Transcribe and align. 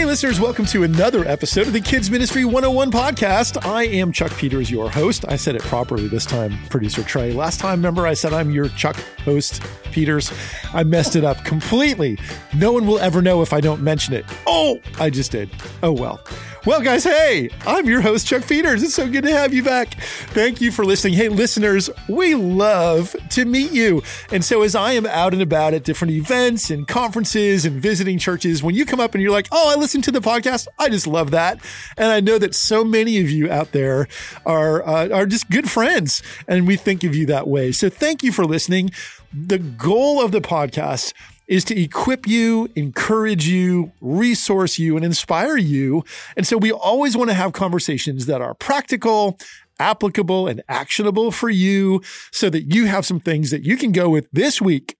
Hey, 0.00 0.06
listeners, 0.06 0.40
welcome 0.40 0.64
to 0.64 0.84
another 0.84 1.26
episode 1.28 1.66
of 1.66 1.74
the 1.74 1.80
Kids 1.80 2.10
Ministry 2.10 2.46
101 2.46 2.90
podcast. 2.90 3.66
I 3.66 3.82
am 3.82 4.12
Chuck 4.12 4.34
Peters, 4.34 4.70
your 4.70 4.88
host. 4.88 5.26
I 5.28 5.36
said 5.36 5.56
it 5.56 5.60
properly 5.60 6.08
this 6.08 6.24
time, 6.24 6.56
producer 6.70 7.02
Trey. 7.02 7.34
Last 7.34 7.60
time, 7.60 7.80
remember, 7.80 8.06
I 8.06 8.14
said 8.14 8.32
I'm 8.32 8.50
your 8.50 8.70
Chuck 8.70 8.96
host, 9.26 9.62
Peters. 9.92 10.32
I 10.72 10.84
messed 10.84 11.16
it 11.16 11.24
up 11.24 11.44
completely. 11.44 12.18
No 12.54 12.72
one 12.72 12.86
will 12.86 12.98
ever 12.98 13.20
know 13.20 13.42
if 13.42 13.52
I 13.52 13.60
don't 13.60 13.82
mention 13.82 14.14
it. 14.14 14.24
Oh, 14.46 14.80
I 14.98 15.10
just 15.10 15.32
did. 15.32 15.50
Oh, 15.82 15.92
well. 15.92 16.24
Well, 16.66 16.82
guys, 16.82 17.04
hey, 17.04 17.48
I'm 17.66 17.86
your 17.86 18.02
host, 18.02 18.26
Chuck 18.26 18.46
Peters. 18.46 18.82
It's 18.82 18.92
so 18.92 19.08
good 19.08 19.24
to 19.24 19.32
have 19.32 19.54
you 19.54 19.62
back. 19.62 19.94
Thank 19.94 20.60
you 20.60 20.70
for 20.70 20.84
listening. 20.84 21.14
Hey, 21.14 21.30
listeners, 21.30 21.88
we 22.06 22.34
love 22.34 23.16
to 23.30 23.46
meet 23.46 23.72
you. 23.72 24.02
And 24.30 24.44
so, 24.44 24.60
as 24.60 24.74
I 24.74 24.92
am 24.92 25.06
out 25.06 25.32
and 25.32 25.40
about 25.40 25.72
at 25.72 25.84
different 25.84 26.12
events 26.12 26.68
and 26.68 26.86
conferences 26.86 27.64
and 27.64 27.80
visiting 27.80 28.18
churches, 28.18 28.62
when 28.62 28.74
you 28.74 28.84
come 28.84 29.00
up 29.00 29.14
and 29.14 29.22
you're 29.22 29.32
like, 29.32 29.48
oh, 29.50 29.72
I 29.74 29.80
listened 29.80 30.04
to 30.04 30.10
the 30.10 30.20
podcast, 30.20 30.68
I 30.78 30.90
just 30.90 31.06
love 31.06 31.30
that. 31.30 31.64
And 31.96 32.12
I 32.12 32.20
know 32.20 32.36
that 32.36 32.54
so 32.54 32.84
many 32.84 33.18
of 33.20 33.30
you 33.30 33.50
out 33.50 33.72
there 33.72 34.06
are, 34.44 34.86
uh, 34.86 35.08
are 35.08 35.24
just 35.24 35.48
good 35.48 35.70
friends, 35.70 36.22
and 36.46 36.66
we 36.66 36.76
think 36.76 37.04
of 37.04 37.14
you 37.14 37.24
that 37.24 37.48
way. 37.48 37.72
So, 37.72 37.88
thank 37.88 38.22
you 38.22 38.32
for 38.32 38.44
listening. 38.44 38.90
The 39.32 39.58
goal 39.58 40.22
of 40.22 40.30
the 40.30 40.42
podcast 40.42 41.14
is 41.50 41.64
to 41.64 41.78
equip 41.78 42.28
you, 42.28 42.70
encourage 42.76 43.46
you, 43.48 43.92
resource 44.00 44.78
you, 44.78 44.96
and 44.96 45.04
inspire 45.04 45.56
you. 45.56 46.04
And 46.36 46.46
so 46.46 46.56
we 46.56 46.70
always 46.70 47.16
want 47.16 47.28
to 47.28 47.34
have 47.34 47.52
conversations 47.52 48.26
that 48.26 48.40
are 48.40 48.54
practical, 48.54 49.36
applicable, 49.80 50.46
and 50.46 50.62
actionable 50.68 51.32
for 51.32 51.50
you 51.50 52.02
so 52.30 52.50
that 52.50 52.72
you 52.72 52.86
have 52.86 53.04
some 53.04 53.18
things 53.18 53.50
that 53.50 53.64
you 53.64 53.76
can 53.76 53.90
go 53.90 54.08
with 54.08 54.28
this 54.32 54.62
week 54.62 54.96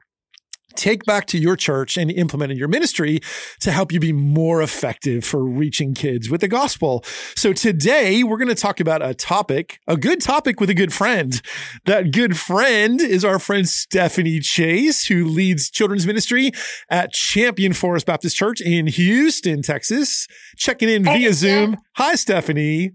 take 0.80 1.04
back 1.04 1.26
to 1.26 1.38
your 1.38 1.56
church 1.56 1.96
and 1.98 2.10
implement 2.10 2.50
in 2.50 2.58
your 2.58 2.68
ministry 2.68 3.20
to 3.60 3.70
help 3.70 3.92
you 3.92 4.00
be 4.00 4.12
more 4.12 4.62
effective 4.62 5.24
for 5.24 5.44
reaching 5.44 5.92
kids 5.94 6.30
with 6.30 6.40
the 6.40 6.48
gospel. 6.48 7.04
So 7.36 7.52
today 7.52 8.22
we're 8.22 8.38
going 8.38 8.48
to 8.48 8.54
talk 8.54 8.80
about 8.80 9.02
a 9.02 9.12
topic, 9.12 9.78
a 9.86 9.96
good 9.96 10.20
topic 10.22 10.58
with 10.58 10.70
a 10.70 10.74
good 10.74 10.92
friend. 10.92 11.40
That 11.84 12.12
good 12.12 12.36
friend 12.36 13.00
is 13.00 13.24
our 13.24 13.38
friend 13.38 13.68
Stephanie 13.68 14.40
Chase, 14.40 15.06
who 15.06 15.26
leads 15.26 15.70
children's 15.70 16.06
ministry 16.06 16.52
at 16.88 17.12
Champion 17.12 17.74
Forest 17.74 18.06
Baptist 18.06 18.36
Church 18.36 18.60
in 18.60 18.86
Houston, 18.86 19.62
Texas. 19.62 20.26
Checking 20.56 20.88
in 20.88 21.04
Hey, 21.04 21.18
via 21.18 21.34
Zoom. 21.34 21.76
Hi, 21.96 22.14
Stephanie. 22.14 22.92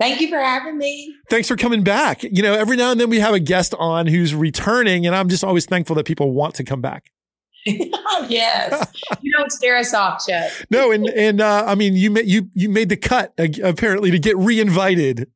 Thank 0.00 0.20
you 0.20 0.28
for 0.28 0.38
having 0.38 0.78
me. 0.78 1.14
Thanks 1.30 1.48
for 1.48 1.56
coming 1.56 1.82
back. 1.82 2.22
You 2.22 2.42
know, 2.42 2.54
every 2.54 2.76
now 2.76 2.90
and 2.90 3.00
then 3.00 3.10
we 3.10 3.20
have 3.20 3.34
a 3.34 3.40
guest 3.40 3.74
on 3.78 4.06
who's 4.06 4.34
returning, 4.34 5.06
and 5.06 5.14
I'm 5.14 5.28
just 5.28 5.44
always 5.44 5.66
thankful 5.66 5.96
that 5.96 6.06
people 6.06 6.32
want 6.32 6.54
to 6.56 6.64
come 6.64 6.80
back. 6.80 7.10
oh, 7.68 8.26
yes. 8.28 8.92
you 9.20 9.32
don't 9.38 9.52
scare 9.52 9.76
us 9.76 9.94
off, 9.94 10.26
Chuck. 10.26 10.50
No, 10.70 10.90
and 10.90 11.08
and 11.08 11.40
uh, 11.40 11.64
I 11.66 11.74
mean, 11.76 11.94
you 11.94 12.10
ma- 12.10 12.20
you 12.20 12.50
you 12.54 12.68
made 12.68 12.88
the 12.88 12.96
cut 12.96 13.32
uh, 13.38 13.46
apparently 13.62 14.10
to 14.10 14.18
get 14.18 14.36
reinvited. 14.36 15.30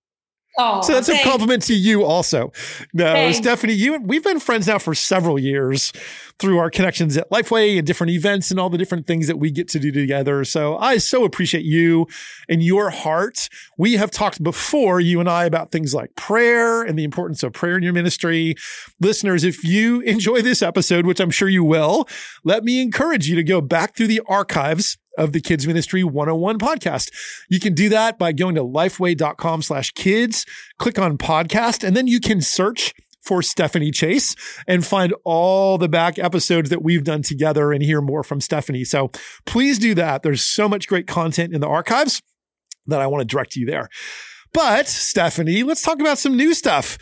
Oh, 0.59 0.81
So 0.81 0.95
that's 0.95 1.09
a 1.09 1.23
compliment 1.23 1.63
to 1.65 1.75
you 1.75 2.05
also. 2.05 2.53
No, 2.95 3.13
Thanks. 3.13 3.39
Stephanie, 3.39 3.75
you 3.75 4.01
we've 4.01 4.25
been 4.25 4.41
friends 4.41 4.67
now 4.67 4.79
for 4.79 4.95
several 4.95 5.39
years 5.39 5.93
through 6.39 6.59
our 6.59 6.71
connections 6.71 7.17
at 7.17 7.31
Lifeway 7.31 7.79
and 7.79 7.87
different 7.87 8.11
events 8.11 8.51
and 8.51 8.61
all 8.61 8.71
the 8.71 8.79
different 8.79 9.07
things 9.07 9.27
that 9.27 9.39
we 9.39 9.51
get 9.51 9.69
to 9.69 9.79
do 9.79 9.91
together. 9.91 10.45
So 10.45 10.77
I 10.79 10.99
so 10.99 11.25
appreciate 11.25 11.65
you 11.65 12.07
and 12.49 12.63
your 12.63 12.91
heart. 12.91 13.49
We 13.79 13.95
have 13.95 14.11
talked 14.11 14.43
before, 14.43 15.01
you 15.01 15.21
and 15.21 15.29
I, 15.29 15.45
about 15.45 15.73
things 15.73 15.95
like 15.95 16.15
prayer 16.17 16.83
and 16.83 16.99
the 16.99 17.05
importance 17.05 17.43
of 17.43 17.53
prayer 17.53 17.77
in 17.77 17.83
your 17.83 17.93
ministry. 17.93 18.55
Listeners, 19.01 19.45
if 19.45 19.65
you 19.65 20.01
enjoy 20.01 20.43
this 20.43 20.63
episode, 20.63 21.07
which 21.07 21.21
I'm 21.21 21.31
sure 21.31 21.49
you 21.49 21.65
will, 21.65 22.09
let 22.45 22.65
me 22.65 22.81
encourage 22.81 23.29
you 23.29 23.37
to 23.37 23.43
go 23.43 23.61
back 23.61 23.95
through 23.95 24.09
the 24.09 24.23
archives 24.27 24.99
of 25.17 25.33
the 25.33 25.41
Kids 25.41 25.67
Ministry 25.67 26.05
101 26.05 26.59
podcast. 26.59 27.11
You 27.49 27.61
can 27.61 27.75
do 27.75 27.89
that 27.89 28.19
by 28.19 28.33
going 28.33 28.55
to 28.55 28.63
lifeway.com 28.63 29.63
slash 29.63 29.91
kids, 29.93 30.45
click 30.79 30.99
on 30.99 31.19
podcast, 31.19 31.83
and 31.83 31.97
then 31.97 32.07
you 32.07 32.21
can 32.21 32.41
search 32.41 32.95
for 33.23 33.43
Stephanie 33.43 33.91
Chase 33.91 34.37
and 34.67 34.87
find 34.87 35.13
all 35.25 35.79
the 35.79 35.89
back 35.89 36.19
episodes 36.19 36.71
that 36.71 36.83
we've 36.83 37.05
done 37.05 37.23
together 37.23 37.73
and 37.73 37.83
hear 37.83 38.01
more 38.01 38.23
from 38.23 38.41
Stephanie. 38.41 38.85
So 38.85 39.11
please 39.45 39.79
do 39.79 39.95
that. 39.97 40.23
There's 40.23 40.43
so 40.43 40.69
much 40.69 40.87
great 40.87 41.07
content 41.07 41.53
in 41.53 41.61
the 41.61 41.67
archives 41.67 42.23
that 42.87 43.01
I 43.01 43.07
want 43.09 43.23
to 43.23 43.27
direct 43.27 43.57
you 43.57 43.67
there. 43.67 43.89
But 44.53 44.89
Stephanie, 44.89 45.65
let's 45.65 45.83
talk 45.83 46.01
about 46.01 46.19
some 46.19 46.37
new 46.37 46.55
stuff. 46.55 46.99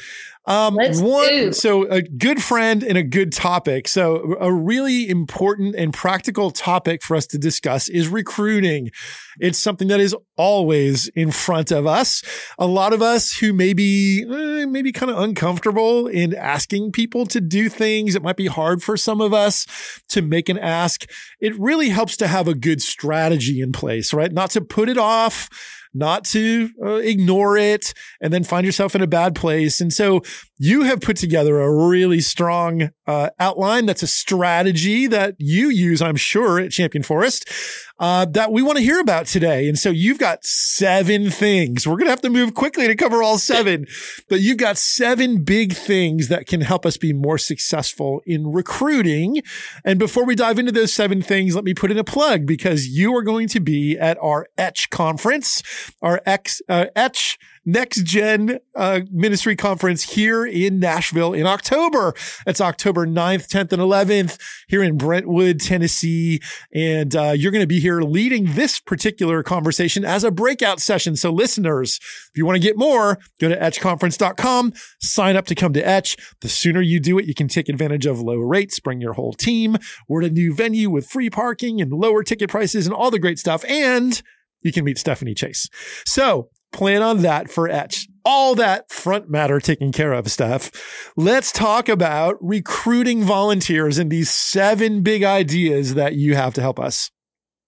Um, 0.46 0.74
Let's 0.74 1.00
one, 1.00 1.26
do. 1.28 1.52
so 1.52 1.84
a 1.88 2.02
good 2.02 2.42
friend 2.42 2.82
and 2.82 2.98
a 2.98 3.02
good 3.02 3.32
topic. 3.32 3.88
So 3.88 4.36
a 4.38 4.52
really 4.52 5.08
important 5.08 5.74
and 5.74 5.92
practical 5.92 6.50
topic 6.50 7.02
for 7.02 7.16
us 7.16 7.26
to 7.28 7.38
discuss 7.38 7.88
is 7.88 8.08
recruiting. 8.08 8.90
It's 9.38 9.58
something 9.58 9.88
that 9.88 10.00
is 10.00 10.14
always 10.36 11.08
in 11.14 11.30
front 11.30 11.70
of 11.70 11.86
us. 11.86 12.22
A 12.58 12.66
lot 12.66 12.92
of 12.92 13.00
us 13.00 13.38
who 13.38 13.54
may 13.54 13.72
be 13.72 14.22
eh, 14.22 14.66
maybe 14.66 14.92
kind 14.92 15.10
of 15.10 15.18
uncomfortable 15.18 16.06
in 16.08 16.34
asking 16.34 16.92
people 16.92 17.24
to 17.26 17.40
do 17.40 17.70
things. 17.70 18.14
It 18.14 18.22
might 18.22 18.36
be 18.36 18.46
hard 18.46 18.82
for 18.82 18.98
some 18.98 19.22
of 19.22 19.32
us 19.32 19.66
to 20.10 20.20
make 20.20 20.50
an 20.50 20.58
ask. 20.58 21.08
It 21.40 21.58
really 21.58 21.88
helps 21.88 22.18
to 22.18 22.28
have 22.28 22.48
a 22.48 22.54
good 22.54 22.82
strategy 22.82 23.62
in 23.62 23.72
place, 23.72 24.12
right? 24.12 24.32
Not 24.32 24.50
to 24.50 24.60
put 24.60 24.90
it 24.90 24.98
off, 24.98 25.48
not 25.94 26.24
to 26.24 26.70
uh, 26.84 26.94
ignore 26.94 27.56
it 27.56 27.94
and 28.20 28.32
then 28.32 28.44
find 28.44 28.66
yourself 28.66 28.94
in 28.94 29.02
a 29.02 29.06
bad 29.06 29.34
place. 29.34 29.80
And 29.80 29.92
so 29.92 30.20
you 30.56 30.82
have 30.82 31.00
put 31.00 31.16
together 31.16 31.60
a 31.60 31.88
really 31.88 32.20
strong 32.20 32.90
uh, 33.06 33.30
outline. 33.38 33.86
That's 33.86 34.02
a 34.02 34.06
strategy 34.06 35.06
that 35.06 35.34
you 35.38 35.68
use, 35.68 36.00
I'm 36.00 36.16
sure, 36.16 36.60
at 36.60 36.70
Champion 36.70 37.02
Forest 37.02 37.50
uh, 37.98 38.24
that 38.26 38.52
we 38.52 38.62
want 38.62 38.78
to 38.78 38.84
hear 38.84 39.00
about 39.00 39.26
today. 39.26 39.68
And 39.68 39.78
so 39.78 39.90
you've 39.90 40.18
got 40.18 40.44
seven 40.44 41.30
things. 41.30 41.86
We're 41.86 41.96
going 41.96 42.06
to 42.06 42.10
have 42.10 42.20
to 42.22 42.30
move 42.30 42.54
quickly 42.54 42.86
to 42.86 42.96
cover 42.96 43.22
all 43.22 43.38
seven, 43.38 43.86
but 44.28 44.40
you've 44.40 44.58
got 44.58 44.78
seven 44.78 45.44
big 45.44 45.74
things 45.74 46.28
that 46.28 46.46
can 46.46 46.60
help 46.60 46.84
us 46.84 46.96
be 46.96 47.12
more 47.12 47.38
successful 47.38 48.20
in 48.26 48.52
recruiting. 48.52 49.42
And 49.84 49.98
before 49.98 50.24
we 50.24 50.34
dive 50.34 50.58
into 50.58 50.72
those 50.72 50.92
seven 50.92 51.22
things, 51.22 51.54
let 51.54 51.64
me 51.64 51.74
put 51.74 51.90
in 51.90 51.98
a 51.98 52.04
plug 52.04 52.46
because 52.46 52.88
you 52.88 53.14
are 53.16 53.22
going 53.22 53.48
to 53.48 53.60
be 53.60 53.96
at 53.98 54.18
our 54.20 54.46
Etch 54.58 54.90
conference, 54.90 55.62
our 56.02 56.20
X, 56.26 56.60
uh, 56.68 56.86
Etch 56.96 57.38
Next 57.66 58.04
Gen 58.04 58.58
uh, 58.74 59.00
Ministry 59.10 59.56
Conference 59.56 60.02
here 60.14 60.44
in 60.44 60.78
Nashville 60.78 61.32
in 61.32 61.46
October. 61.46 62.14
It's 62.46 62.60
October 62.60 63.06
9th, 63.06 63.48
10th, 63.48 63.72
and 63.72 63.80
11th 63.80 64.38
here 64.68 64.82
in 64.82 64.98
Brentwood, 64.98 65.60
Tennessee. 65.60 66.40
And 66.74 67.16
uh, 67.16 67.32
you're 67.34 67.52
going 67.52 67.62
to 67.62 67.66
be 67.66 67.80
here 67.80 68.02
leading 68.02 68.52
this 68.52 68.80
particular 68.80 69.42
conversation 69.42 70.04
as 70.04 70.24
a 70.24 70.30
breakout 70.30 70.80
session. 70.80 71.16
So, 71.16 71.30
listeners, 71.30 71.98
if 72.02 72.32
you 72.36 72.44
want 72.44 72.56
to 72.56 72.60
get 72.60 72.76
more, 72.76 73.18
go 73.40 73.48
to 73.48 73.56
etchconference.com, 73.56 74.74
sign 75.00 75.36
up 75.36 75.46
to 75.46 75.54
come 75.54 75.72
to 75.72 75.86
Etch. 75.86 76.16
The 76.40 76.50
sooner 76.50 76.82
you 76.82 77.00
do 77.00 77.18
it, 77.18 77.24
you 77.24 77.34
can 77.34 77.48
take 77.48 77.70
advantage 77.70 78.04
of 78.04 78.20
low 78.20 78.36
rates, 78.36 78.78
bring 78.78 79.00
your 79.00 79.14
whole 79.14 79.32
team. 79.32 79.78
We're 80.06 80.22
at 80.22 80.30
a 80.30 80.34
new 80.34 80.54
venue 80.54 80.90
with 80.90 81.06
free 81.06 81.30
parking 81.30 81.80
and 81.80 81.92
lower 81.92 82.22
ticket 82.22 82.50
prices 82.50 82.86
and 82.86 82.94
all 82.94 83.10
the 83.10 83.18
great 83.18 83.38
stuff. 83.38 83.64
And 83.66 84.20
you 84.60 84.72
can 84.72 84.84
meet 84.84 84.98
Stephanie 84.98 85.34
Chase. 85.34 85.68
So, 86.04 86.50
plan 86.74 87.02
on 87.02 87.22
that 87.22 87.50
for 87.50 87.68
Etch. 87.68 88.08
All 88.24 88.54
that 88.56 88.90
front 88.90 89.30
matter 89.30 89.60
taken 89.60 89.92
care 89.92 90.12
of 90.12 90.30
stuff. 90.30 90.70
Let's 91.16 91.52
talk 91.52 91.88
about 91.88 92.36
recruiting 92.40 93.22
volunteers 93.22 93.98
and 93.98 94.10
these 94.10 94.30
seven 94.30 95.02
big 95.02 95.22
ideas 95.22 95.94
that 95.94 96.14
you 96.14 96.34
have 96.34 96.54
to 96.54 96.60
help 96.60 96.80
us. 96.80 97.10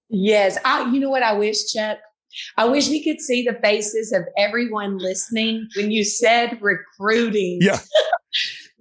Yes. 0.08 0.58
I, 0.64 0.90
you 0.92 1.00
know 1.00 1.10
what 1.10 1.22
I 1.22 1.32
wish, 1.34 1.72
Chuck? 1.72 1.98
I 2.56 2.66
wish 2.66 2.88
we 2.88 3.02
could 3.02 3.20
see 3.20 3.42
the 3.42 3.58
faces 3.62 4.12
of 4.12 4.22
everyone 4.36 4.98
listening 4.98 5.68
when 5.76 5.90
you 5.90 6.04
said 6.04 6.58
recruiting. 6.60 7.58
Yeah. 7.60 7.78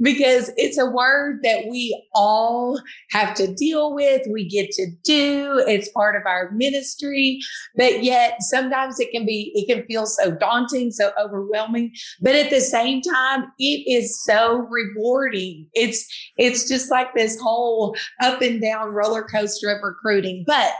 because 0.01 0.51
it's 0.57 0.77
a 0.77 0.85
word 0.85 1.39
that 1.43 1.67
we 1.69 2.01
all 2.13 2.79
have 3.11 3.33
to 3.35 3.53
deal 3.53 3.93
with. 3.93 4.21
We 4.31 4.47
get 4.47 4.71
to 4.71 4.87
do. 5.03 5.63
It's 5.67 5.89
part 5.89 6.15
of 6.15 6.23
our 6.25 6.51
ministry, 6.51 7.39
but 7.75 8.03
yet 8.03 8.41
sometimes 8.41 8.99
it 8.99 9.11
can 9.11 9.25
be, 9.25 9.51
it 9.55 9.73
can 9.73 9.85
feel 9.85 10.05
so 10.05 10.31
daunting, 10.31 10.91
so 10.91 11.11
overwhelming. 11.19 11.93
But 12.21 12.35
at 12.35 12.49
the 12.49 12.61
same 12.61 13.01
time, 13.01 13.45
it 13.59 13.83
is 13.87 14.21
so 14.23 14.67
rewarding. 14.69 15.67
It's, 15.73 16.05
it's 16.37 16.67
just 16.67 16.91
like 16.91 17.13
this 17.15 17.39
whole 17.39 17.95
up 18.21 18.41
and 18.41 18.61
down 18.61 18.89
roller 18.89 19.23
coaster 19.23 19.69
of 19.69 19.81
recruiting. 19.81 20.43
But 20.45 20.73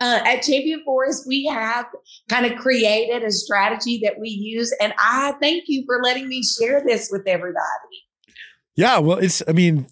uh, 0.00 0.20
at 0.24 0.42
Champion 0.42 0.82
Forest, 0.84 1.24
we 1.28 1.46
have 1.46 1.86
kind 2.28 2.44
of 2.44 2.58
created 2.58 3.22
a 3.22 3.30
strategy 3.30 4.00
that 4.02 4.18
we 4.18 4.28
use. 4.28 4.74
And 4.80 4.92
I 4.98 5.34
thank 5.40 5.64
you 5.68 5.84
for 5.86 6.00
letting 6.02 6.28
me 6.28 6.42
share 6.42 6.82
this 6.84 7.08
with 7.12 7.22
everybody. 7.26 8.02
Yeah, 8.74 9.00
well, 9.00 9.18
it's, 9.18 9.42
I 9.46 9.52
mean, 9.52 9.86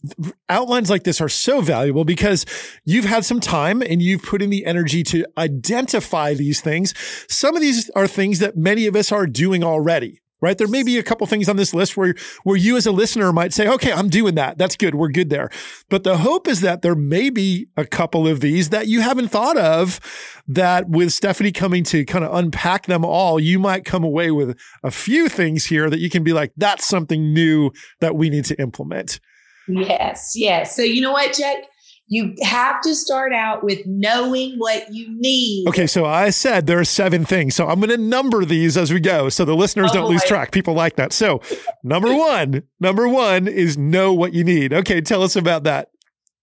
outlines 0.49 0.88
like 0.88 1.05
this 1.05 1.21
are 1.21 1.29
so 1.29 1.61
valuable 1.61 2.06
because 2.06 2.47
you've 2.85 3.05
had 3.05 3.27
some 3.27 3.38
time 3.38 3.82
and 3.82 4.00
you've 4.00 4.23
put 4.23 4.41
in 4.41 4.49
the 4.49 4.65
energy 4.65 5.03
to 5.05 5.27
identify 5.37 6.32
these 6.32 6.62
things. 6.62 6.94
Some 7.29 7.55
of 7.55 7.61
these 7.61 7.91
are 7.91 8.06
things 8.06 8.38
that 8.38 8.56
many 8.56 8.87
of 8.87 8.97
us 8.97 9.12
are 9.12 9.27
doing 9.27 9.62
already. 9.62 10.23
Right? 10.41 10.57
There 10.57 10.69
may 10.69 10.83
be 10.83 10.99
a 10.99 11.03
couple 11.03 11.27
things 11.27 11.49
on 11.49 11.57
this 11.57 11.75
list 11.75 11.97
where, 11.97 12.15
where 12.45 12.57
you 12.57 12.77
as 12.77 12.87
a 12.87 12.93
listener 12.93 13.33
might 13.33 13.53
say, 13.53 13.69
okay, 13.69 13.93
I'm 13.93 14.09
doing 14.09 14.35
that. 14.37 14.59
That's 14.59 14.77
good. 14.77 14.95
We're 14.95 15.09
good 15.09 15.31
there. 15.31 15.51
But 15.89 16.05
the 16.05 16.19
hope 16.19 16.49
is 16.49 16.61
that 16.61 16.83
there 16.83 16.95
may 16.95 17.31
be 17.31 17.69
a 17.77 17.85
couple 17.85 18.27
of 18.27 18.41
these 18.41 18.71
that 18.71 18.87
you 18.87 19.01
haven't 19.01 19.29
thought 19.29 19.57
of 19.57 20.01
that 20.49 20.89
with 20.89 21.13
Stephanie 21.13 21.53
coming 21.53 21.85
to 21.85 22.05
kind 22.05 22.25
of 22.25 22.35
unpack 22.35 22.87
them 22.87 23.05
all, 23.05 23.39
you 23.39 23.59
might 23.59 23.85
come 23.85 24.03
away 24.03 24.31
with 24.31 24.59
a 24.83 24.91
few 24.91 25.29
things 25.29 25.67
here 25.67 25.89
that 25.89 26.01
you 26.01 26.11
can 26.11 26.25
be 26.25 26.33
like, 26.33 26.53
that's 26.57 26.87
something 26.87 27.33
new 27.33 27.71
that 28.01 28.17
we 28.17 28.31
need 28.31 28.45
to 28.47 28.61
implement. 28.61 29.21
Yes. 29.69 30.33
Yes. 30.35 30.75
So 30.75 30.83
you 30.83 31.01
know 31.01 31.13
what, 31.13 31.33
Chuck? 31.33 31.59
You 32.12 32.35
have 32.43 32.83
to 32.83 32.97
start 32.97 33.33
out 33.33 33.62
with 33.62 33.87
knowing 33.87 34.57
what 34.59 34.93
you 34.93 35.07
need. 35.09 35.69
Okay, 35.69 35.87
so 35.87 36.05
I 36.05 36.31
said 36.31 36.67
there 36.67 36.81
are 36.81 36.85
seven 36.85 37.25
things. 37.25 37.55
So 37.55 37.69
I'm 37.69 37.79
going 37.79 37.91
to 37.91 37.97
number 37.97 38.45
these 38.45 38.77
as 38.77 38.93
we 38.93 38.99
go 38.99 39.29
so 39.29 39.45
the 39.45 39.55
listeners 39.55 39.91
oh, 39.93 39.95
don't 39.95 40.11
lose 40.11 40.25
track. 40.25 40.51
People 40.51 40.75
like 40.75 40.97
that. 40.97 41.12
So, 41.12 41.41
number 41.85 42.12
1, 42.12 42.65
number 42.81 43.07
1 43.07 43.47
is 43.47 43.79
know 43.79 44.12
what 44.12 44.33
you 44.33 44.43
need. 44.43 44.73
Okay, 44.73 45.01
tell 45.01 45.23
us 45.23 45.37
about 45.37 45.62
that. 45.62 45.91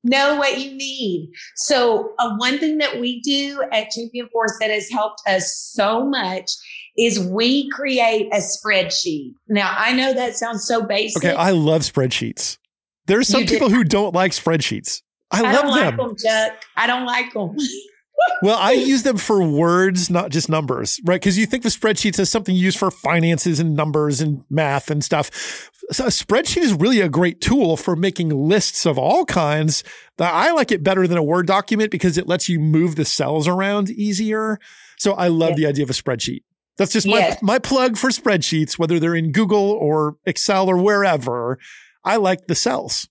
Know 0.06 0.38
what 0.38 0.58
you 0.58 0.74
need. 0.74 1.34
So, 1.58 2.14
uh, 2.18 2.38
one 2.38 2.60
thing 2.60 2.78
that 2.78 3.02
we 3.02 3.20
do 3.20 3.62
at 3.74 3.90
Champion 3.90 4.30
Forest 4.32 4.56
that 4.62 4.70
has 4.70 4.90
helped 4.90 5.22
us 5.28 5.54
so 5.54 6.06
much 6.06 6.50
is 6.98 7.20
we 7.20 7.70
create 7.72 8.28
a 8.32 8.38
spreadsheet. 8.38 9.34
Now, 9.50 9.76
I 9.78 9.92
know 9.92 10.14
that 10.14 10.38
sounds 10.38 10.66
so 10.66 10.82
basic. 10.82 11.26
Okay, 11.26 11.36
I 11.36 11.52
love 11.52 11.82
spreadsheets. 11.82 12.58
There's 13.06 13.28
some 13.28 13.46
people 13.46 13.70
who 13.70 13.84
don't 13.84 14.16
like 14.16 14.32
spreadsheets. 14.32 15.02
I, 15.32 15.42
love 15.42 15.54
them. 15.54 15.66
I 15.66 15.70
love 15.70 15.76
them. 15.76 15.98
Like 15.98 15.98
them. 15.98 16.16
Chuck. 16.18 16.66
I 16.76 16.88
don't 16.88 17.06
like 17.06 17.34
them. 17.34 17.56
well, 18.42 18.58
I 18.58 18.72
use 18.74 19.04
them 19.04 19.18
for 19.18 19.44
words, 19.44 20.10
not 20.10 20.32
just 20.32 20.50
numbers, 20.50 21.00
right? 21.04 21.20
Because 21.20 21.38
you 21.38 21.46
think 21.46 21.64
the 21.64 21.70
spreadsheets 21.70 22.20
is 22.20 22.30
something 22.30 22.56
used 22.56 22.78
for 22.78 22.92
finances 22.92 23.60
and 23.60 23.76
numbers 23.76 24.22
and 24.22 24.44
math 24.50 24.90
and 24.90 25.04
stuff. 25.04 25.72
So 25.92 26.06
a 26.06 26.10
spreadsheet 26.10 26.62
is 26.62 26.74
really 26.74 27.02
a 27.02 27.10
great 27.10 27.40
tool 27.42 27.78
for 27.78 27.96
making 27.96 28.30
lists 28.30 28.86
of 28.86 28.98
all 28.98 29.26
kinds. 29.26 29.84
I 30.20 30.52
like 30.52 30.72
it 30.72 30.84
better 30.84 31.08
than 31.08 31.18
a 31.18 31.24
Word 31.24 31.48
document 31.48 31.92
because 31.92 32.18
it 32.18 32.28
lets 32.28 32.50
you 32.50 32.60
move 32.60 32.96
the 32.96 33.06
cells 33.06 33.48
around 33.48 33.90
easier. 33.90 34.60
So 34.98 35.14
I 35.14 35.28
love 35.28 35.52
yeah. 35.52 35.56
the 35.56 35.66
idea 35.68 35.84
of 35.84 35.90
a 35.90 35.94
spreadsheet. 35.94 36.44
That's 36.78 36.92
just 36.92 37.08
my, 37.08 37.38
my 37.42 37.58
plug 37.58 37.98
for 37.98 38.10
spreadsheets, 38.10 38.78
whether 38.78 39.00
they're 39.00 39.16
in 39.16 39.32
Google 39.32 39.72
or 39.72 40.18
Excel 40.26 40.70
or 40.70 40.78
wherever. 40.78 41.58
I 42.04 42.18
like 42.18 42.48
the 42.48 42.56
cells. 42.56 43.08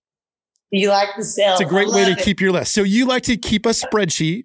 You 0.70 0.88
like 0.88 1.10
the 1.16 1.24
cells. 1.24 1.60
It's 1.60 1.68
a 1.68 1.72
great 1.72 1.88
way 1.88 2.04
to 2.04 2.12
it. 2.12 2.18
keep 2.18 2.40
your 2.40 2.52
list. 2.52 2.72
So 2.72 2.82
you 2.82 3.06
like 3.06 3.22
to 3.24 3.36
keep 3.36 3.66
a 3.66 3.70
spreadsheet. 3.70 4.44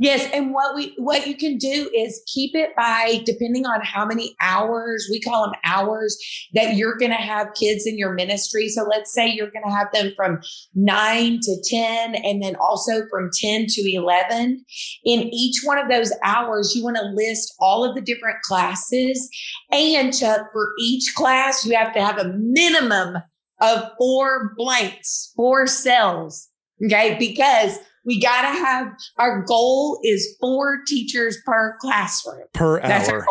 Yes, 0.00 0.30
and 0.32 0.54
what 0.54 0.76
we 0.76 0.94
what 0.98 1.26
you 1.26 1.36
can 1.36 1.58
do 1.58 1.90
is 1.92 2.22
keep 2.32 2.54
it 2.54 2.70
by 2.76 3.20
depending 3.26 3.66
on 3.66 3.80
how 3.82 4.06
many 4.06 4.36
hours 4.40 5.08
we 5.10 5.20
call 5.20 5.44
them 5.44 5.54
hours 5.64 6.16
that 6.54 6.76
you're 6.76 6.96
going 6.96 7.10
to 7.10 7.16
have 7.16 7.48
kids 7.54 7.84
in 7.84 7.98
your 7.98 8.12
ministry. 8.14 8.68
So 8.68 8.84
let's 8.84 9.12
say 9.12 9.26
you're 9.28 9.50
going 9.50 9.64
to 9.64 9.74
have 9.74 9.88
them 9.92 10.12
from 10.14 10.38
9 10.76 11.40
to 11.42 11.62
10 11.64 12.14
and 12.14 12.40
then 12.40 12.54
also 12.56 13.02
from 13.10 13.30
10 13.40 13.66
to 13.66 13.92
11. 13.92 14.64
In 15.04 15.20
each 15.34 15.62
one 15.64 15.78
of 15.78 15.88
those 15.88 16.12
hours 16.22 16.76
you 16.76 16.84
want 16.84 16.96
to 16.96 17.02
list 17.02 17.52
all 17.58 17.84
of 17.84 17.96
the 17.96 18.00
different 18.00 18.40
classes 18.42 19.28
and 19.72 20.16
Chuck 20.16 20.42
for 20.52 20.74
each 20.78 21.12
class 21.16 21.66
you 21.66 21.76
have 21.76 21.92
to 21.94 22.04
have 22.04 22.18
a 22.18 22.34
minimum 22.38 23.16
of 23.60 23.90
four 23.98 24.54
blanks, 24.56 25.32
four 25.36 25.66
cells. 25.66 26.48
Okay. 26.84 27.16
Because 27.18 27.78
we 28.04 28.20
got 28.20 28.42
to 28.42 28.58
have 28.58 28.88
our 29.18 29.42
goal 29.42 30.00
is 30.02 30.36
four 30.40 30.78
teachers 30.86 31.36
per 31.44 31.76
classroom 31.80 32.46
per 32.54 32.80
That's 32.80 33.08
hour. 33.08 33.26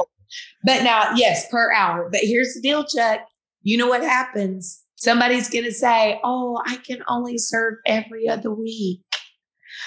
But 0.63 0.83
now, 0.83 1.13
yes, 1.15 1.49
per 1.49 1.71
hour. 1.73 2.09
But 2.11 2.21
here's 2.23 2.53
the 2.53 2.61
deal, 2.61 2.83
Chuck. 2.85 3.21
You 3.63 3.77
know 3.77 3.87
what 3.87 4.03
happens? 4.03 4.83
Somebody's 4.95 5.49
going 5.49 5.63
to 5.65 5.71
say, 5.71 6.19
Oh, 6.23 6.61
I 6.65 6.77
can 6.77 6.99
only 7.07 7.37
serve 7.37 7.75
every 7.85 8.27
other 8.27 8.53
week. 8.53 9.01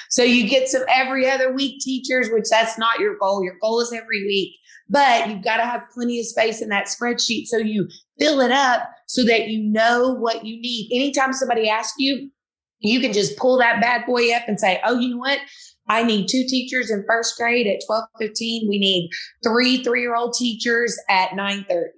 So 0.08 0.22
you 0.22 0.48
get 0.48 0.68
some 0.68 0.82
every 0.88 1.28
other 1.30 1.52
week 1.52 1.80
teachers, 1.80 2.28
which 2.30 2.44
that's 2.50 2.78
not 2.78 2.98
your 2.98 3.16
goal. 3.18 3.44
Your 3.44 3.56
goal 3.60 3.80
is 3.80 3.92
every 3.92 4.24
week, 4.24 4.54
but 4.88 5.28
you've 5.28 5.44
got 5.44 5.58
to 5.58 5.64
have 5.64 5.82
plenty 5.92 6.20
of 6.20 6.26
space 6.26 6.60
in 6.60 6.68
that 6.70 6.86
spreadsheet. 6.86 7.46
So 7.46 7.58
you 7.58 7.88
fill 8.18 8.40
it 8.40 8.52
up 8.52 8.88
so 9.10 9.24
that 9.24 9.48
you 9.48 9.60
know 9.60 10.14
what 10.14 10.46
you 10.46 10.60
need. 10.60 10.88
Anytime 10.94 11.32
somebody 11.32 11.68
asks 11.68 11.96
you, 11.98 12.30
you 12.78 13.00
can 13.00 13.12
just 13.12 13.36
pull 13.36 13.58
that 13.58 13.80
bad 13.80 14.06
boy 14.06 14.32
up 14.32 14.42
and 14.46 14.58
say, 14.58 14.80
oh, 14.84 15.00
you 15.00 15.10
know 15.10 15.16
what? 15.18 15.40
I 15.88 16.04
need 16.04 16.28
two 16.28 16.44
teachers 16.46 16.92
in 16.92 17.04
first 17.08 17.36
grade 17.36 17.66
at 17.66 17.82
1215. 17.88 18.68
We 18.68 18.78
need 18.78 19.10
three 19.42 19.82
three-year-old 19.82 20.34
teachers 20.34 20.96
at 21.08 21.34
930. 21.34 21.90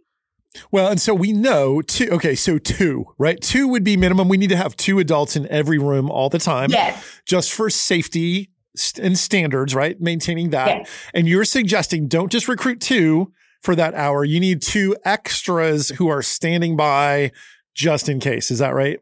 Well, 0.71 0.91
and 0.91 0.99
so 0.99 1.15
we 1.15 1.33
know 1.33 1.83
two. 1.83 2.09
Okay, 2.13 2.35
so 2.35 2.57
two, 2.57 3.05
right? 3.19 3.39
Two 3.39 3.69
would 3.69 3.85
be 3.85 3.99
minimum. 3.99 4.31
We 4.31 4.39
need 4.39 4.51
to 4.51 4.57
have 4.57 4.75
two 4.75 4.99
adults 4.99 5.37
in 5.37 5.47
every 5.49 5.79
room 5.79 6.11
all 6.11 6.31
the 6.31 6.39
time. 6.39 6.71
Yes. 6.71 7.21
Just 7.27 7.53
for 7.53 7.69
safety 7.69 8.51
and 8.99 9.19
standards, 9.19 9.75
right? 9.75 10.01
Maintaining 10.01 10.49
that. 10.51 10.69
Yes. 10.69 10.91
And 11.13 11.29
you're 11.29 11.45
suggesting 11.45 12.09
don't 12.09 12.33
just 12.33 12.49
recruit 12.49 12.81
two 12.81 13.33
for 13.63 13.75
that 13.77 13.95
hour. 13.95 14.25
You 14.25 14.41
need 14.41 14.63
two 14.63 14.97
extras 15.05 15.89
who 15.91 16.09
are 16.09 16.23
standing 16.23 16.77
by 16.77 17.33
just 17.75 18.09
in 18.09 18.21
case. 18.21 18.51
Is 18.51 18.59
that 18.59 18.75
right? 18.75 19.01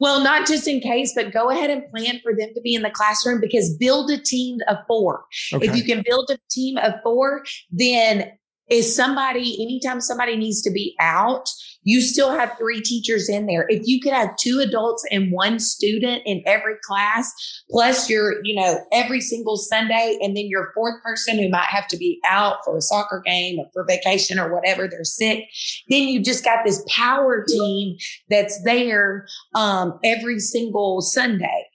Well, 0.00 0.22
not 0.22 0.48
just 0.48 0.66
in 0.66 0.80
case, 0.80 1.12
but 1.14 1.32
go 1.32 1.48
ahead 1.48 1.70
and 1.70 1.88
plan 1.90 2.18
for 2.24 2.34
them 2.34 2.48
to 2.54 2.60
be 2.60 2.74
in 2.74 2.82
the 2.82 2.90
classroom 2.90 3.40
because 3.40 3.76
build 3.76 4.10
a 4.10 4.18
team 4.18 4.58
of 4.66 4.78
four. 4.88 5.24
Okay. 5.52 5.68
If 5.68 5.76
you 5.76 5.84
can 5.84 6.02
build 6.04 6.28
a 6.30 6.38
team 6.50 6.76
of 6.78 6.94
four, 7.04 7.44
then 7.70 8.32
is 8.70 8.94
somebody, 8.94 9.62
anytime 9.62 10.00
somebody 10.00 10.36
needs 10.36 10.62
to 10.62 10.70
be 10.70 10.94
out, 11.00 11.48
you 11.84 12.00
still 12.00 12.30
have 12.30 12.56
three 12.58 12.80
teachers 12.80 13.28
in 13.28 13.46
there. 13.46 13.66
If 13.68 13.82
you 13.86 14.00
could 14.00 14.12
have 14.12 14.36
two 14.36 14.60
adults 14.60 15.04
and 15.10 15.32
one 15.32 15.58
student 15.58 16.22
in 16.24 16.42
every 16.46 16.74
class, 16.86 17.32
plus 17.70 18.08
your, 18.08 18.36
you 18.44 18.54
know, 18.54 18.78
every 18.92 19.20
single 19.20 19.56
Sunday, 19.56 20.16
and 20.22 20.36
then 20.36 20.46
your 20.46 20.70
fourth 20.74 21.02
person 21.02 21.38
who 21.38 21.48
might 21.48 21.66
have 21.66 21.88
to 21.88 21.96
be 21.96 22.20
out 22.28 22.58
for 22.64 22.76
a 22.76 22.80
soccer 22.80 23.20
game 23.26 23.58
or 23.58 23.66
for 23.72 23.84
vacation 23.84 24.38
or 24.38 24.52
whatever, 24.52 24.86
they're 24.88 25.04
sick, 25.04 25.44
then 25.88 26.06
you 26.06 26.22
just 26.22 26.44
got 26.44 26.64
this 26.64 26.84
power 26.88 27.44
team 27.48 27.96
that's 28.30 28.62
there 28.62 29.26
um, 29.54 29.98
every 30.04 30.38
single 30.38 31.00
Sunday. 31.00 31.66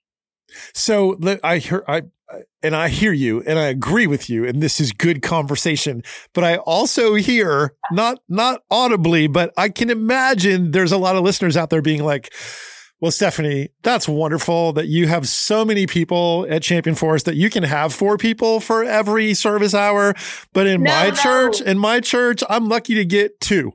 So 0.73 1.19
I 1.43 1.57
hear 1.57 1.83
I 1.87 2.03
and 2.61 2.75
I 2.75 2.89
hear 2.89 3.13
you 3.13 3.41
and 3.43 3.57
I 3.57 3.67
agree 3.67 4.07
with 4.07 4.29
you 4.29 4.45
and 4.45 4.61
this 4.61 4.79
is 4.79 4.91
good 4.91 5.21
conversation 5.21 6.03
but 6.33 6.43
I 6.43 6.57
also 6.57 7.15
hear 7.15 7.73
not 7.91 8.19
not 8.27 8.61
audibly 8.69 9.27
but 9.27 9.53
I 9.57 9.69
can 9.69 9.89
imagine 9.89 10.71
there's 10.71 10.91
a 10.91 10.97
lot 10.97 11.15
of 11.15 11.23
listeners 11.23 11.55
out 11.55 11.69
there 11.69 11.81
being 11.81 12.03
like 12.03 12.33
well 12.99 13.11
Stephanie 13.11 13.69
that's 13.83 14.07
wonderful 14.07 14.73
that 14.73 14.87
you 14.87 15.07
have 15.07 15.27
so 15.27 15.63
many 15.63 15.87
people 15.87 16.45
at 16.49 16.63
Champion 16.63 16.95
Forest 16.95 17.25
that 17.25 17.35
you 17.35 17.49
can 17.49 17.63
have 17.63 17.93
four 17.93 18.17
people 18.17 18.59
for 18.59 18.83
every 18.83 19.33
service 19.33 19.73
hour 19.73 20.13
but 20.53 20.67
in 20.67 20.83
no, 20.83 20.91
my 20.91 21.09
no. 21.09 21.15
church 21.15 21.61
in 21.61 21.77
my 21.77 21.99
church 21.99 22.43
I'm 22.49 22.67
lucky 22.67 22.95
to 22.95 23.05
get 23.05 23.39
two 23.39 23.73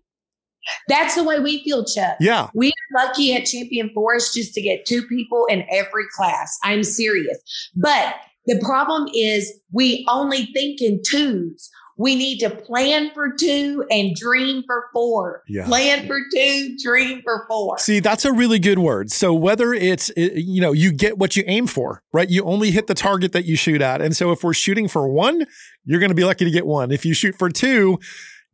that's 0.89 1.17
the 1.17 1.25
way 1.25 1.41
we 1.41 1.63
feel, 1.65 1.85
Chuck. 1.85 2.17
Yeah. 2.21 2.49
We 2.55 2.69
are 2.69 3.07
lucky 3.07 3.35
at 3.35 3.47
Champion 3.47 3.91
Forest 3.93 4.35
just 4.35 4.55
to 4.55 4.63
get 4.63 4.87
two 4.87 5.03
people 5.09 5.47
in 5.47 5.65
every 5.69 6.05
class. 6.15 6.57
I'm 6.63 6.85
serious. 6.85 7.39
But 7.75 8.15
the 8.47 8.59
problem 8.65 9.09
is 9.15 9.53
we 9.73 10.05
only 10.09 10.47
think 10.47 10.81
in 10.81 11.01
twos. 11.05 11.71
We 11.99 12.17
need 12.17 12.39
to 12.39 12.51
plan 12.51 13.11
for 13.13 13.33
two 13.39 13.85
and 13.91 14.17
dream 14.17 14.65
for 14.67 14.87
four. 14.93 15.43
Yeah. 15.47 15.67
Plan 15.67 16.07
for 16.07 16.19
two, 16.35 16.77
dream 16.83 17.21
for 17.23 17.45
four. 17.47 17.79
See, 17.79 18.01
that's 18.01 18.25
a 18.25 18.33
really 18.33 18.59
good 18.59 18.79
word. 18.79 19.11
So 19.11 19.35
whether 19.35 19.75
it's, 19.75 20.11
uh, 20.11 20.31
you 20.35 20.61
know, 20.61 20.73
you 20.73 20.91
get 20.91 21.19
what 21.19 21.37
you 21.37 21.45
aim 21.47 21.67
for, 21.67 22.03
right? 22.13 22.29
You 22.29 22.45
only 22.45 22.71
hit 22.71 22.87
the 22.87 22.95
target 22.95 23.33
that 23.33 23.45
you 23.45 23.57
shoot 23.57 23.83
at. 23.83 24.01
And 24.01 24.17
so 24.17 24.33
if 24.33 24.43
we're 24.43 24.55
shooting 24.55 24.89
for 24.89 25.07
one, 25.07 25.45
you're 25.85 26.01
going 26.01 26.11
to 26.11 26.17
be 26.17 26.25
lucky 26.25 26.45
to 26.45 26.51
get 26.51 26.67
one. 26.67 26.91
If 26.91 27.05
you 27.05 27.15
shoot 27.15 27.37
for 27.39 27.51
two, 27.51 28.01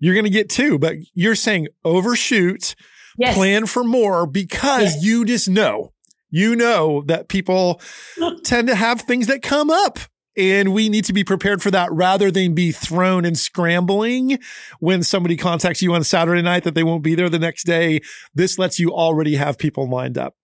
you're 0.01 0.15
going 0.15 0.25
to 0.25 0.31
get 0.31 0.51
two, 0.51 0.79
but 0.79 0.97
you're 1.15 1.35
saying 1.35 1.69
overshoot, 1.85 2.75
yes. 3.17 3.35
plan 3.35 3.67
for 3.67 3.85
more 3.85 4.27
because 4.27 4.97
yes. 4.97 5.05
you 5.05 5.25
just 5.25 5.49
know 5.49 5.93
you 6.31 6.57
know 6.57 7.03
that 7.07 7.29
people 7.29 7.81
tend 8.45 8.69
to 8.69 8.75
have 8.75 9.03
things 9.03 9.27
that 9.27 9.43
come 9.43 9.71
up 9.71 9.99
and 10.37 10.73
we 10.73 10.89
need 10.89 11.05
to 11.05 11.13
be 11.13 11.25
prepared 11.25 11.61
for 11.61 11.71
that 11.73 11.93
rather 11.93 12.31
than 12.31 12.55
be 12.55 12.71
thrown 12.71 13.25
and 13.25 13.37
scrambling 13.37 14.39
when 14.79 15.03
somebody 15.03 15.37
contacts 15.37 15.83
you 15.83 15.93
on 15.95 16.05
Saturday 16.05 16.43
night 16.43 16.63
that 16.63 16.75
they 16.75 16.85
won't 16.85 17.03
be 17.03 17.17
there 17.17 17.29
the 17.29 17.41
next 17.41 17.65
day. 17.65 18.01
This 18.35 18.59
lets 18.59 18.79
you 18.79 18.93
already 18.93 19.35
have 19.35 19.59
people 19.59 19.91
lined 19.91 20.17
up. 20.17 20.37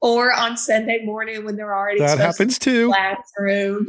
Or 0.00 0.32
on 0.32 0.56
Sunday 0.56 1.04
morning 1.04 1.44
when 1.44 1.56
they're 1.56 1.74
already 1.74 2.00
that 2.00 2.18
happens 2.18 2.58
too. 2.58 2.88
Classroom. 2.88 3.86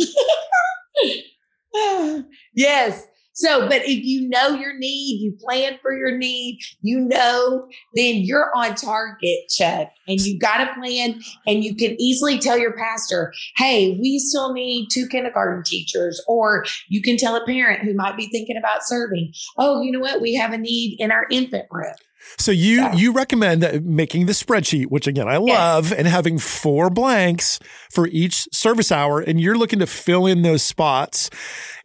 yes. 2.53 3.07
So, 3.35 3.67
but 3.67 3.81
if 3.81 4.03
you 4.05 4.29
know 4.29 4.49
your 4.49 4.77
need, 4.77 5.19
you 5.21 5.33
plan 5.33 5.77
for 5.81 5.95
your 5.95 6.17
need, 6.17 6.59
you 6.81 7.01
know, 7.01 7.67
then 7.93 8.15
you're 8.17 8.49
on 8.55 8.75
target, 8.75 9.49
Chuck, 9.49 9.89
and 10.07 10.21
you 10.21 10.39
got 10.39 10.61
a 10.61 10.73
plan 10.73 11.21
and 11.45 11.61
you 11.61 11.75
can 11.75 11.99
easily 12.01 12.39
tell 12.39 12.57
your 12.57 12.71
pastor, 12.73 13.33
Hey, 13.57 13.97
we 14.01 14.19
still 14.19 14.53
need 14.53 14.87
two 14.89 15.07
kindergarten 15.07 15.63
teachers, 15.63 16.23
or 16.27 16.63
you 16.87 17.01
can 17.01 17.17
tell 17.17 17.35
a 17.35 17.45
parent 17.45 17.81
who 17.81 17.93
might 17.93 18.15
be 18.15 18.29
thinking 18.29 18.57
about 18.57 18.87
serving, 18.87 19.33
Oh, 19.57 19.81
you 19.81 19.91
know 19.91 19.99
what? 19.99 20.21
We 20.21 20.33
have 20.35 20.53
a 20.53 20.57
need 20.57 20.95
in 20.99 21.11
our 21.11 21.27
infant 21.29 21.65
room. 21.69 21.93
So 22.37 22.51
you 22.51 22.77
yeah. 22.77 22.93
you 22.93 23.11
recommend 23.11 23.85
making 23.85 24.25
the 24.25 24.33
spreadsheet, 24.33 24.87
which 24.87 25.07
again 25.07 25.27
I 25.27 25.37
love, 25.37 25.91
yeah. 25.91 25.97
and 25.97 26.07
having 26.07 26.37
four 26.37 26.89
blanks 26.89 27.59
for 27.91 28.07
each 28.07 28.47
service 28.51 28.91
hour, 28.91 29.19
and 29.19 29.39
you're 29.39 29.57
looking 29.57 29.79
to 29.79 29.87
fill 29.87 30.25
in 30.25 30.41
those 30.41 30.63
spots. 30.63 31.29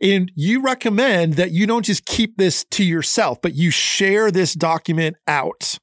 And 0.01 0.31
you 0.35 0.63
recommend 0.63 1.35
that 1.35 1.51
you 1.51 1.67
don't 1.67 1.85
just 1.85 2.07
keep 2.07 2.37
this 2.37 2.65
to 2.73 2.85
yourself, 2.85 3.41
but 3.43 3.55
you 3.55 3.71
share 3.71 4.31
this 4.31 4.55
document 4.55 5.17
out. 5.27 5.79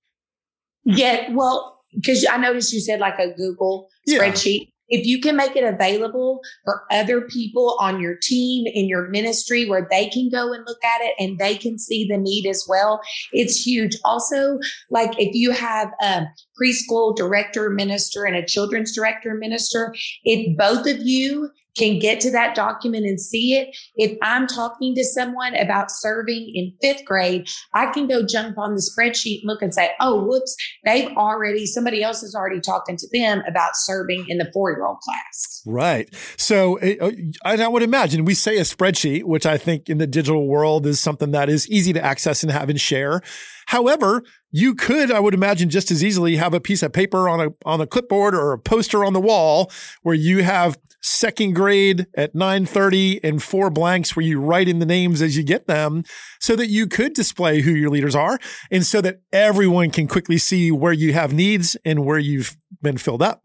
Yeah, 0.85 1.31
well, 1.31 1.81
because 1.93 2.25
I 2.29 2.37
noticed 2.37 2.73
you 2.73 2.79
said 2.79 2.99
like 2.99 3.19
a 3.19 3.33
Google 3.33 3.89
yeah. 4.05 4.19
spreadsheet 4.19 4.71
if 4.89 5.05
you 5.05 5.19
can 5.19 5.35
make 5.35 5.55
it 5.55 5.63
available 5.63 6.39
for 6.65 6.83
other 6.91 7.21
people 7.21 7.77
on 7.79 7.99
your 7.99 8.15
team 8.21 8.65
in 8.67 8.87
your 8.87 9.09
ministry 9.09 9.69
where 9.69 9.87
they 9.89 10.09
can 10.09 10.29
go 10.29 10.53
and 10.53 10.63
look 10.67 10.83
at 10.83 11.01
it 11.01 11.13
and 11.19 11.39
they 11.39 11.55
can 11.57 11.77
see 11.77 12.07
the 12.07 12.17
need 12.17 12.45
as 12.45 12.65
well 12.67 13.01
it's 13.31 13.65
huge. 13.65 13.97
Also 14.05 14.59
like 14.89 15.11
if 15.19 15.33
you 15.33 15.51
have 15.51 15.89
a 16.01 16.25
preschool 16.61 17.15
director 17.15 17.69
minister 17.69 18.25
and 18.25 18.35
a 18.35 18.45
children's 18.45 18.95
director 18.95 19.33
minister 19.35 19.93
if 20.23 20.57
both 20.57 20.87
of 20.87 20.97
you 20.99 21.49
can 21.77 21.99
get 21.99 22.19
to 22.21 22.31
that 22.31 22.55
document 22.55 23.05
and 23.05 23.21
see 23.21 23.53
it. 23.53 23.75
If 23.95 24.17
I'm 24.21 24.47
talking 24.47 24.95
to 24.95 25.03
someone 25.03 25.55
about 25.55 25.91
serving 25.91 26.51
in 26.53 26.73
fifth 26.81 27.05
grade, 27.05 27.47
I 27.73 27.91
can 27.91 28.07
go 28.07 28.25
jump 28.25 28.57
on 28.57 28.75
the 28.75 28.81
spreadsheet 28.81 29.41
and 29.41 29.47
look 29.47 29.61
and 29.61 29.73
say, 29.73 29.91
oh, 29.99 30.23
whoops, 30.25 30.55
they've 30.85 31.15
already, 31.15 31.65
somebody 31.65 32.03
else 32.03 32.23
is 32.23 32.35
already 32.35 32.59
talking 32.59 32.97
to 32.97 33.07
them 33.13 33.43
about 33.47 33.75
serving 33.75 34.25
in 34.27 34.39
the 34.39 34.49
four 34.53 34.71
year 34.71 34.85
old 34.85 34.99
class. 34.99 35.61
Right. 35.65 36.13
So 36.37 36.79
uh, 36.79 37.11
I 37.45 37.67
would 37.67 37.83
imagine 37.83 38.25
we 38.25 38.33
say 38.33 38.57
a 38.57 38.61
spreadsheet, 38.61 39.23
which 39.23 39.45
I 39.45 39.57
think 39.57 39.89
in 39.89 39.99
the 39.99 40.07
digital 40.07 40.47
world 40.47 40.87
is 40.87 40.99
something 40.99 41.31
that 41.31 41.49
is 41.49 41.69
easy 41.69 41.93
to 41.93 42.03
access 42.03 42.43
and 42.43 42.51
have 42.51 42.69
and 42.69 42.81
share. 42.81 43.21
However, 43.67 44.23
you 44.51 44.75
could, 44.75 45.11
I 45.11 45.19
would 45.19 45.33
imagine, 45.33 45.69
just 45.69 45.91
as 45.91 46.03
easily 46.03 46.37
have 46.37 46.53
a 46.53 46.59
piece 46.59 46.81
of 46.81 46.93
paper 46.93 47.27
on 47.27 47.39
a 47.41 47.49
on 47.65 47.81
a 47.81 47.87
clipboard 47.87 48.33
or 48.33 48.53
a 48.53 48.59
poster 48.59 49.03
on 49.03 49.13
the 49.13 49.19
wall 49.19 49.71
where 50.03 50.15
you 50.15 50.43
have 50.43 50.77
second 51.01 51.53
grade 51.53 52.07
at 52.15 52.33
9:30 52.33 53.19
and 53.23 53.43
four 53.43 53.69
blanks 53.69 54.15
where 54.15 54.25
you 54.25 54.39
write 54.39 54.67
in 54.67 54.79
the 54.79 54.85
names 54.85 55.21
as 55.21 55.35
you 55.35 55.43
get 55.43 55.67
them 55.67 56.03
so 56.39 56.55
that 56.55 56.67
you 56.67 56.87
could 56.87 57.13
display 57.13 57.61
who 57.61 57.71
your 57.71 57.89
leaders 57.89 58.15
are 58.15 58.39
and 58.71 58.85
so 58.85 59.01
that 59.01 59.21
everyone 59.33 59.91
can 59.91 60.07
quickly 60.07 60.37
see 60.37 60.71
where 60.71 60.93
you 60.93 61.13
have 61.13 61.33
needs 61.33 61.75
and 61.83 62.05
where 62.05 62.19
you've 62.19 62.57
been 62.81 62.97
filled 62.97 63.21
up. 63.21 63.43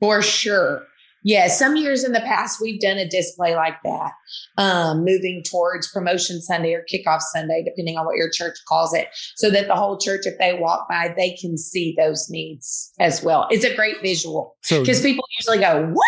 For 0.00 0.20
sure. 0.20 0.87
Yeah, 1.24 1.48
some 1.48 1.76
years 1.76 2.04
in 2.04 2.12
the 2.12 2.20
past, 2.20 2.60
we've 2.60 2.80
done 2.80 2.96
a 2.98 3.08
display 3.08 3.54
like 3.54 3.76
that, 3.84 4.12
um, 4.56 5.04
moving 5.04 5.42
towards 5.48 5.90
promotion 5.90 6.40
Sunday 6.40 6.74
or 6.74 6.84
kickoff 6.92 7.20
Sunday, 7.32 7.62
depending 7.64 7.96
on 7.96 8.06
what 8.06 8.16
your 8.16 8.30
church 8.30 8.56
calls 8.68 8.94
it, 8.94 9.08
so 9.36 9.50
that 9.50 9.66
the 9.66 9.74
whole 9.74 9.98
church, 9.98 10.22
if 10.24 10.38
they 10.38 10.54
walk 10.54 10.88
by, 10.88 11.12
they 11.16 11.36
can 11.40 11.58
see 11.58 11.94
those 11.98 12.28
needs 12.30 12.92
as 13.00 13.22
well. 13.22 13.46
It's 13.50 13.64
a 13.64 13.74
great 13.74 14.00
visual 14.02 14.56
because 14.68 14.98
so, 14.98 15.02
people 15.02 15.24
usually 15.38 15.58
go, 15.58 15.86
What? 15.92 16.04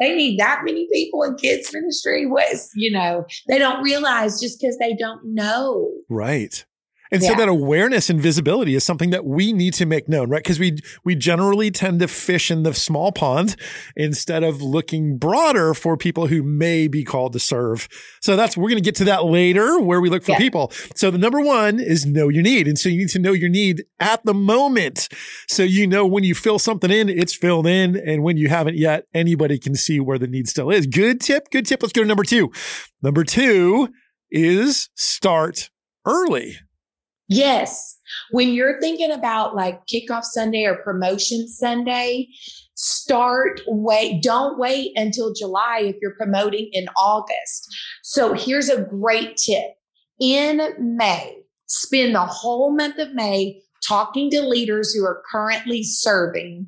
They 0.00 0.14
need 0.14 0.38
that 0.38 0.60
many 0.64 0.86
people 0.92 1.22
in 1.24 1.34
kids 1.36 1.72
ministry. 1.72 2.24
What 2.24 2.52
is, 2.52 2.70
you 2.74 2.90
know, 2.90 3.24
they 3.48 3.58
don't 3.58 3.82
realize 3.82 4.40
just 4.40 4.60
because 4.60 4.78
they 4.78 4.94
don't 4.94 5.20
know. 5.24 5.90
Right. 6.08 6.64
And 7.10 7.22
yeah. 7.22 7.30
so 7.30 7.34
that 7.36 7.48
awareness 7.48 8.10
and 8.10 8.20
visibility 8.20 8.74
is 8.74 8.84
something 8.84 9.10
that 9.10 9.24
we 9.24 9.52
need 9.52 9.74
to 9.74 9.86
make 9.86 10.08
known, 10.08 10.30
right? 10.30 10.42
Because 10.42 10.58
we 10.58 10.78
we 11.04 11.14
generally 11.14 11.70
tend 11.70 12.00
to 12.00 12.08
fish 12.08 12.50
in 12.50 12.62
the 12.62 12.74
small 12.74 13.12
pond 13.12 13.56
instead 13.96 14.42
of 14.42 14.60
looking 14.60 15.18
broader 15.18 15.74
for 15.74 15.96
people 15.96 16.26
who 16.26 16.42
may 16.42 16.88
be 16.88 17.04
called 17.04 17.32
to 17.32 17.38
serve. 17.38 17.88
So 18.20 18.36
that's 18.36 18.56
we're 18.56 18.70
going 18.70 18.82
to 18.82 18.84
get 18.84 18.96
to 18.96 19.04
that 19.04 19.24
later 19.24 19.78
where 19.80 20.00
we 20.00 20.10
look 20.10 20.24
for 20.24 20.32
yeah. 20.32 20.38
people. 20.38 20.72
So 20.94 21.10
the 21.10 21.18
number 21.18 21.40
1 21.40 21.80
is 21.80 22.06
know 22.06 22.28
your 22.28 22.42
need. 22.42 22.68
And 22.68 22.78
so 22.78 22.88
you 22.88 22.98
need 22.98 23.10
to 23.10 23.18
know 23.18 23.32
your 23.32 23.48
need 23.48 23.84
at 24.00 24.24
the 24.24 24.34
moment. 24.34 25.08
So 25.48 25.62
you 25.62 25.86
know 25.86 26.06
when 26.06 26.24
you 26.24 26.34
fill 26.34 26.58
something 26.58 26.90
in, 26.90 27.08
it's 27.08 27.34
filled 27.34 27.66
in 27.66 27.96
and 27.96 28.22
when 28.22 28.36
you 28.36 28.48
haven't 28.48 28.76
yet, 28.76 29.04
anybody 29.14 29.58
can 29.58 29.74
see 29.74 30.00
where 30.00 30.18
the 30.18 30.26
need 30.26 30.48
still 30.48 30.70
is. 30.70 30.86
Good 30.86 31.20
tip, 31.20 31.50
good 31.50 31.66
tip. 31.66 31.82
Let's 31.82 31.92
go 31.92 32.02
to 32.02 32.08
number 32.08 32.24
2. 32.24 32.50
Number 33.02 33.24
2 33.24 33.88
is 34.30 34.90
start 34.94 35.70
early. 36.04 36.58
Yes. 37.28 37.98
When 38.30 38.48
you're 38.48 38.80
thinking 38.80 39.10
about 39.10 39.54
like 39.54 39.86
kickoff 39.86 40.24
Sunday 40.24 40.64
or 40.64 40.76
promotion 40.76 41.46
Sunday, 41.46 42.28
start 42.74 43.60
wait, 43.66 44.22
don't 44.22 44.58
wait 44.58 44.92
until 44.96 45.34
July 45.34 45.80
if 45.82 45.96
you're 46.00 46.16
promoting 46.16 46.70
in 46.72 46.88
August. 46.96 47.68
So 48.02 48.32
here's 48.32 48.68
a 48.68 48.82
great 48.82 49.36
tip. 49.36 49.72
In 50.20 50.96
May, 50.96 51.36
spend 51.66 52.14
the 52.14 52.26
whole 52.26 52.74
month 52.74 52.98
of 52.98 53.12
May 53.14 53.60
talking 53.86 54.30
to 54.30 54.42
leaders 54.42 54.92
who 54.92 55.04
are 55.04 55.22
currently 55.30 55.82
serving. 55.82 56.66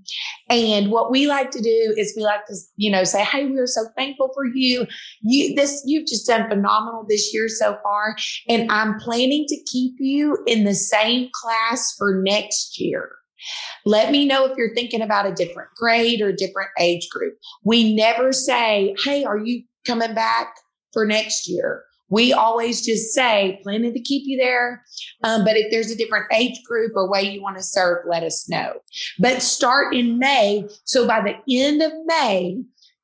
And 0.48 0.90
what 0.90 1.10
we 1.10 1.26
like 1.26 1.50
to 1.50 1.60
do 1.60 1.94
is 1.96 2.14
we 2.16 2.22
like 2.22 2.46
to, 2.46 2.56
you 2.76 2.90
know, 2.90 3.04
say, 3.04 3.24
Hey, 3.24 3.46
we're 3.46 3.66
so 3.66 3.86
thankful 3.96 4.30
for 4.34 4.44
you. 4.46 4.86
You, 5.22 5.54
this, 5.54 5.82
you've 5.86 6.06
just 6.06 6.26
done 6.26 6.48
phenomenal 6.48 7.04
this 7.08 7.32
year 7.32 7.48
so 7.48 7.76
far. 7.82 8.16
And 8.48 8.70
I'm 8.70 8.98
planning 8.98 9.46
to 9.48 9.56
keep 9.70 9.94
you 9.98 10.38
in 10.46 10.64
the 10.64 10.74
same 10.74 11.28
class 11.32 11.94
for 11.96 12.22
next 12.22 12.80
year. 12.80 13.10
Let 13.86 14.10
me 14.10 14.26
know 14.26 14.44
if 14.44 14.56
you're 14.56 14.74
thinking 14.74 15.00
about 15.00 15.26
a 15.26 15.32
different 15.32 15.70
grade 15.76 16.20
or 16.20 16.28
a 16.28 16.36
different 16.36 16.70
age 16.78 17.08
group. 17.10 17.34
We 17.64 17.94
never 17.94 18.32
say, 18.32 18.94
Hey, 19.04 19.24
are 19.24 19.38
you 19.38 19.62
coming 19.86 20.14
back 20.14 20.54
for 20.92 21.06
next 21.06 21.48
year? 21.48 21.84
We 22.10 22.32
always 22.32 22.84
just 22.84 23.14
say, 23.14 23.60
planning 23.62 23.94
to 23.94 24.00
keep 24.00 24.24
you 24.26 24.36
there. 24.36 24.84
Um, 25.24 25.44
but 25.44 25.56
if 25.56 25.70
there's 25.70 25.90
a 25.90 25.96
different 25.96 26.26
age 26.32 26.60
group 26.64 26.92
or 26.94 27.10
way 27.10 27.22
you 27.22 27.42
want 27.42 27.56
to 27.56 27.62
serve, 27.62 28.04
let 28.08 28.22
us 28.22 28.48
know. 28.48 28.74
But 29.18 29.42
start 29.42 29.94
in 29.94 30.18
May. 30.18 30.68
So 30.84 31.06
by 31.06 31.22
the 31.22 31.56
end 31.56 31.82
of 31.82 31.92
May, 32.06 32.58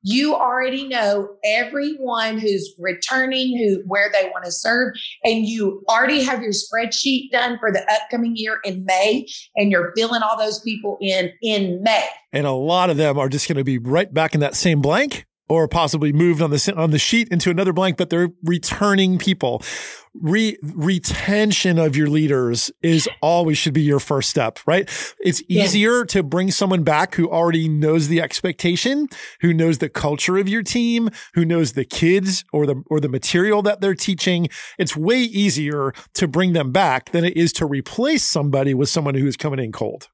you 0.08 0.36
already 0.36 0.86
know 0.86 1.30
everyone 1.44 2.38
who's 2.38 2.72
returning, 2.78 3.58
who 3.58 3.82
where 3.88 4.08
they 4.12 4.28
want 4.28 4.44
to 4.44 4.52
serve, 4.52 4.94
and 5.24 5.44
you 5.46 5.82
already 5.88 6.22
have 6.22 6.42
your 6.42 6.52
spreadsheet 6.52 7.32
done 7.32 7.58
for 7.58 7.72
the 7.72 7.84
upcoming 7.92 8.36
year 8.36 8.60
in 8.62 8.84
May, 8.84 9.26
and 9.56 9.72
you're 9.72 9.92
filling 9.96 10.22
all 10.22 10.38
those 10.38 10.60
people 10.60 10.96
in 11.00 11.32
in 11.42 11.82
May. 11.82 12.06
And 12.32 12.46
a 12.46 12.52
lot 12.52 12.88
of 12.88 12.98
them 12.98 13.18
are 13.18 13.28
just 13.28 13.48
going 13.48 13.58
to 13.58 13.64
be 13.64 13.78
right 13.78 14.12
back 14.12 14.34
in 14.34 14.40
that 14.40 14.54
same 14.54 14.80
blank 14.80 15.26
or 15.48 15.68
possibly 15.68 16.12
moved 16.12 16.42
on 16.42 16.50
the 16.50 16.74
on 16.76 16.90
the 16.90 16.98
sheet 16.98 17.28
into 17.28 17.50
another 17.50 17.72
blank, 17.72 17.96
but 17.96 18.10
they're 18.10 18.30
returning 18.42 19.18
people. 19.18 19.62
Re- 20.18 20.56
retention 20.62 21.78
of 21.78 21.94
your 21.94 22.06
leaders 22.06 22.70
is 22.82 23.06
always 23.20 23.58
should 23.58 23.74
be 23.74 23.82
your 23.82 24.00
first 24.00 24.30
step, 24.30 24.58
right? 24.66 24.88
It's 25.20 25.42
easier 25.46 25.98
yeah. 25.98 26.04
to 26.04 26.22
bring 26.22 26.50
someone 26.50 26.84
back 26.84 27.16
who 27.16 27.28
already 27.28 27.68
knows 27.68 28.08
the 28.08 28.22
expectation, 28.22 29.08
who 29.40 29.52
knows 29.52 29.76
the 29.76 29.90
culture 29.90 30.38
of 30.38 30.48
your 30.48 30.62
team, 30.62 31.10
who 31.34 31.44
knows 31.44 31.72
the 31.72 31.84
kids 31.84 32.44
or 32.52 32.64
the 32.66 32.82
or 32.90 32.98
the 32.98 33.10
material 33.10 33.60
that 33.62 33.80
they're 33.80 33.94
teaching. 33.94 34.48
It's 34.78 34.96
way 34.96 35.20
easier 35.20 35.92
to 36.14 36.26
bring 36.26 36.54
them 36.54 36.72
back 36.72 37.12
than 37.12 37.24
it 37.24 37.36
is 37.36 37.52
to 37.54 37.66
replace 37.66 38.24
somebody 38.24 38.72
with 38.72 38.88
someone 38.88 39.16
who's 39.16 39.36
coming 39.36 39.60
in 39.60 39.70
cold. 39.70 40.08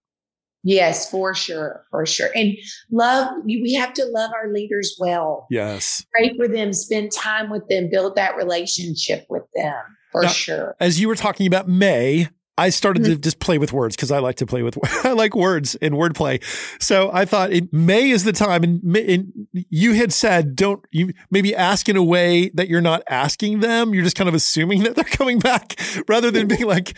Yes, 0.64 1.10
for 1.10 1.34
sure, 1.34 1.84
for 1.90 2.06
sure. 2.06 2.30
And 2.34 2.56
love, 2.90 3.32
we 3.44 3.74
have 3.74 3.92
to 3.94 4.04
love 4.04 4.30
our 4.32 4.52
leaders 4.52 4.96
well. 4.98 5.46
Yes. 5.50 6.06
Pray 6.12 6.34
for 6.36 6.46
them, 6.46 6.72
spend 6.72 7.10
time 7.12 7.50
with 7.50 7.68
them, 7.68 7.90
build 7.90 8.16
that 8.16 8.36
relationship 8.36 9.26
with 9.28 9.42
them 9.56 9.82
for 10.12 10.22
now, 10.22 10.28
sure. 10.28 10.76
As 10.78 11.00
you 11.00 11.08
were 11.08 11.16
talking 11.16 11.46
about 11.46 11.68
May, 11.68 12.28
I 12.58 12.68
started 12.68 13.02
mm-hmm. 13.02 13.14
to 13.14 13.18
just 13.18 13.40
play 13.40 13.58
with 13.58 13.72
words 13.72 13.96
because 13.96 14.10
I 14.10 14.18
like 14.18 14.36
to 14.36 14.46
play 14.46 14.62
with 14.62 14.78
I 15.04 15.12
like 15.12 15.34
words 15.34 15.74
and 15.76 15.94
wordplay. 15.94 16.42
So 16.80 17.10
I 17.12 17.24
thought 17.24 17.50
it, 17.50 17.72
May 17.72 18.10
is 18.10 18.24
the 18.24 18.32
time, 18.32 18.62
and, 18.62 18.96
and, 18.96 19.48
you 19.52 19.94
had 19.94 20.12
said 20.12 20.54
don't 20.54 20.84
you 20.90 21.12
maybe 21.30 21.54
ask 21.54 21.88
in 21.88 21.96
a 21.96 22.02
way 22.02 22.50
that 22.50 22.68
you're 22.68 22.82
not 22.82 23.02
asking 23.08 23.60
them. 23.60 23.94
You're 23.94 24.04
just 24.04 24.16
kind 24.16 24.28
of 24.28 24.34
assuming 24.34 24.82
that 24.84 24.94
they're 24.94 25.04
coming 25.04 25.38
back 25.38 25.80
rather 26.06 26.30
than 26.30 26.46
being 26.46 26.66
like, 26.66 26.96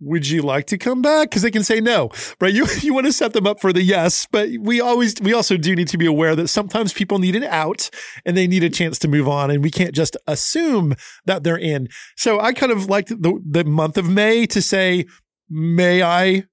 would 0.00 0.28
you 0.28 0.42
like 0.42 0.66
to 0.66 0.78
come 0.78 1.02
back? 1.02 1.30
Because 1.30 1.42
they 1.42 1.50
can 1.50 1.64
say 1.64 1.80
no, 1.80 2.10
right? 2.40 2.52
You 2.52 2.66
you 2.80 2.94
want 2.94 3.06
to 3.06 3.12
set 3.12 3.32
them 3.32 3.46
up 3.46 3.60
for 3.60 3.72
the 3.72 3.82
yes, 3.82 4.26
but 4.30 4.48
we 4.60 4.80
always 4.80 5.14
we 5.20 5.32
also 5.32 5.56
do 5.56 5.74
need 5.74 5.88
to 5.88 5.98
be 5.98 6.06
aware 6.06 6.36
that 6.36 6.48
sometimes 6.48 6.92
people 6.92 7.18
need 7.18 7.36
an 7.36 7.44
out 7.44 7.90
and 8.24 8.36
they 8.36 8.46
need 8.46 8.64
a 8.64 8.70
chance 8.70 8.98
to 9.00 9.08
move 9.08 9.28
on, 9.28 9.50
and 9.50 9.62
we 9.62 9.70
can't 9.70 9.94
just 9.94 10.16
assume 10.26 10.94
that 11.26 11.42
they're 11.42 11.58
in. 11.58 11.88
So 12.16 12.40
I 12.40 12.52
kind 12.52 12.72
of 12.72 12.88
liked 12.88 13.08
the 13.08 13.40
the 13.44 13.64
month 13.64 13.98
of 13.98 14.08
May 14.08 14.46
to 14.46 14.62
say, 14.62 15.06
may 15.48 16.02
I 16.02 16.44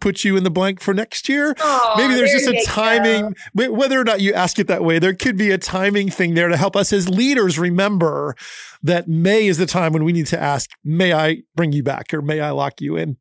put 0.00 0.24
you 0.24 0.36
in 0.36 0.44
the 0.44 0.50
blank 0.50 0.80
for 0.80 0.92
next 0.94 1.28
year. 1.28 1.54
Oh, 1.60 1.94
Maybe 1.96 2.14
there's 2.14 2.30
there 2.32 2.52
just 2.52 2.68
a 2.68 2.70
timing, 2.70 3.34
go. 3.56 3.70
whether 3.72 4.00
or 4.00 4.04
not 4.04 4.20
you 4.20 4.32
ask 4.34 4.58
it 4.58 4.66
that 4.68 4.84
way, 4.84 4.98
there 4.98 5.14
could 5.14 5.36
be 5.36 5.50
a 5.50 5.58
timing 5.58 6.10
thing 6.10 6.34
there 6.34 6.48
to 6.48 6.56
help 6.56 6.76
us 6.76 6.92
as 6.92 7.08
leaders 7.08 7.58
remember 7.58 8.34
that 8.82 9.08
May 9.08 9.46
is 9.46 9.58
the 9.58 9.66
time 9.66 9.92
when 9.92 10.04
we 10.04 10.12
need 10.12 10.26
to 10.28 10.40
ask, 10.40 10.70
may 10.84 11.12
I 11.12 11.38
bring 11.54 11.72
you 11.72 11.82
back 11.82 12.12
or 12.12 12.22
may 12.22 12.40
I 12.40 12.50
lock 12.50 12.80
you 12.80 12.96
in? 12.96 13.16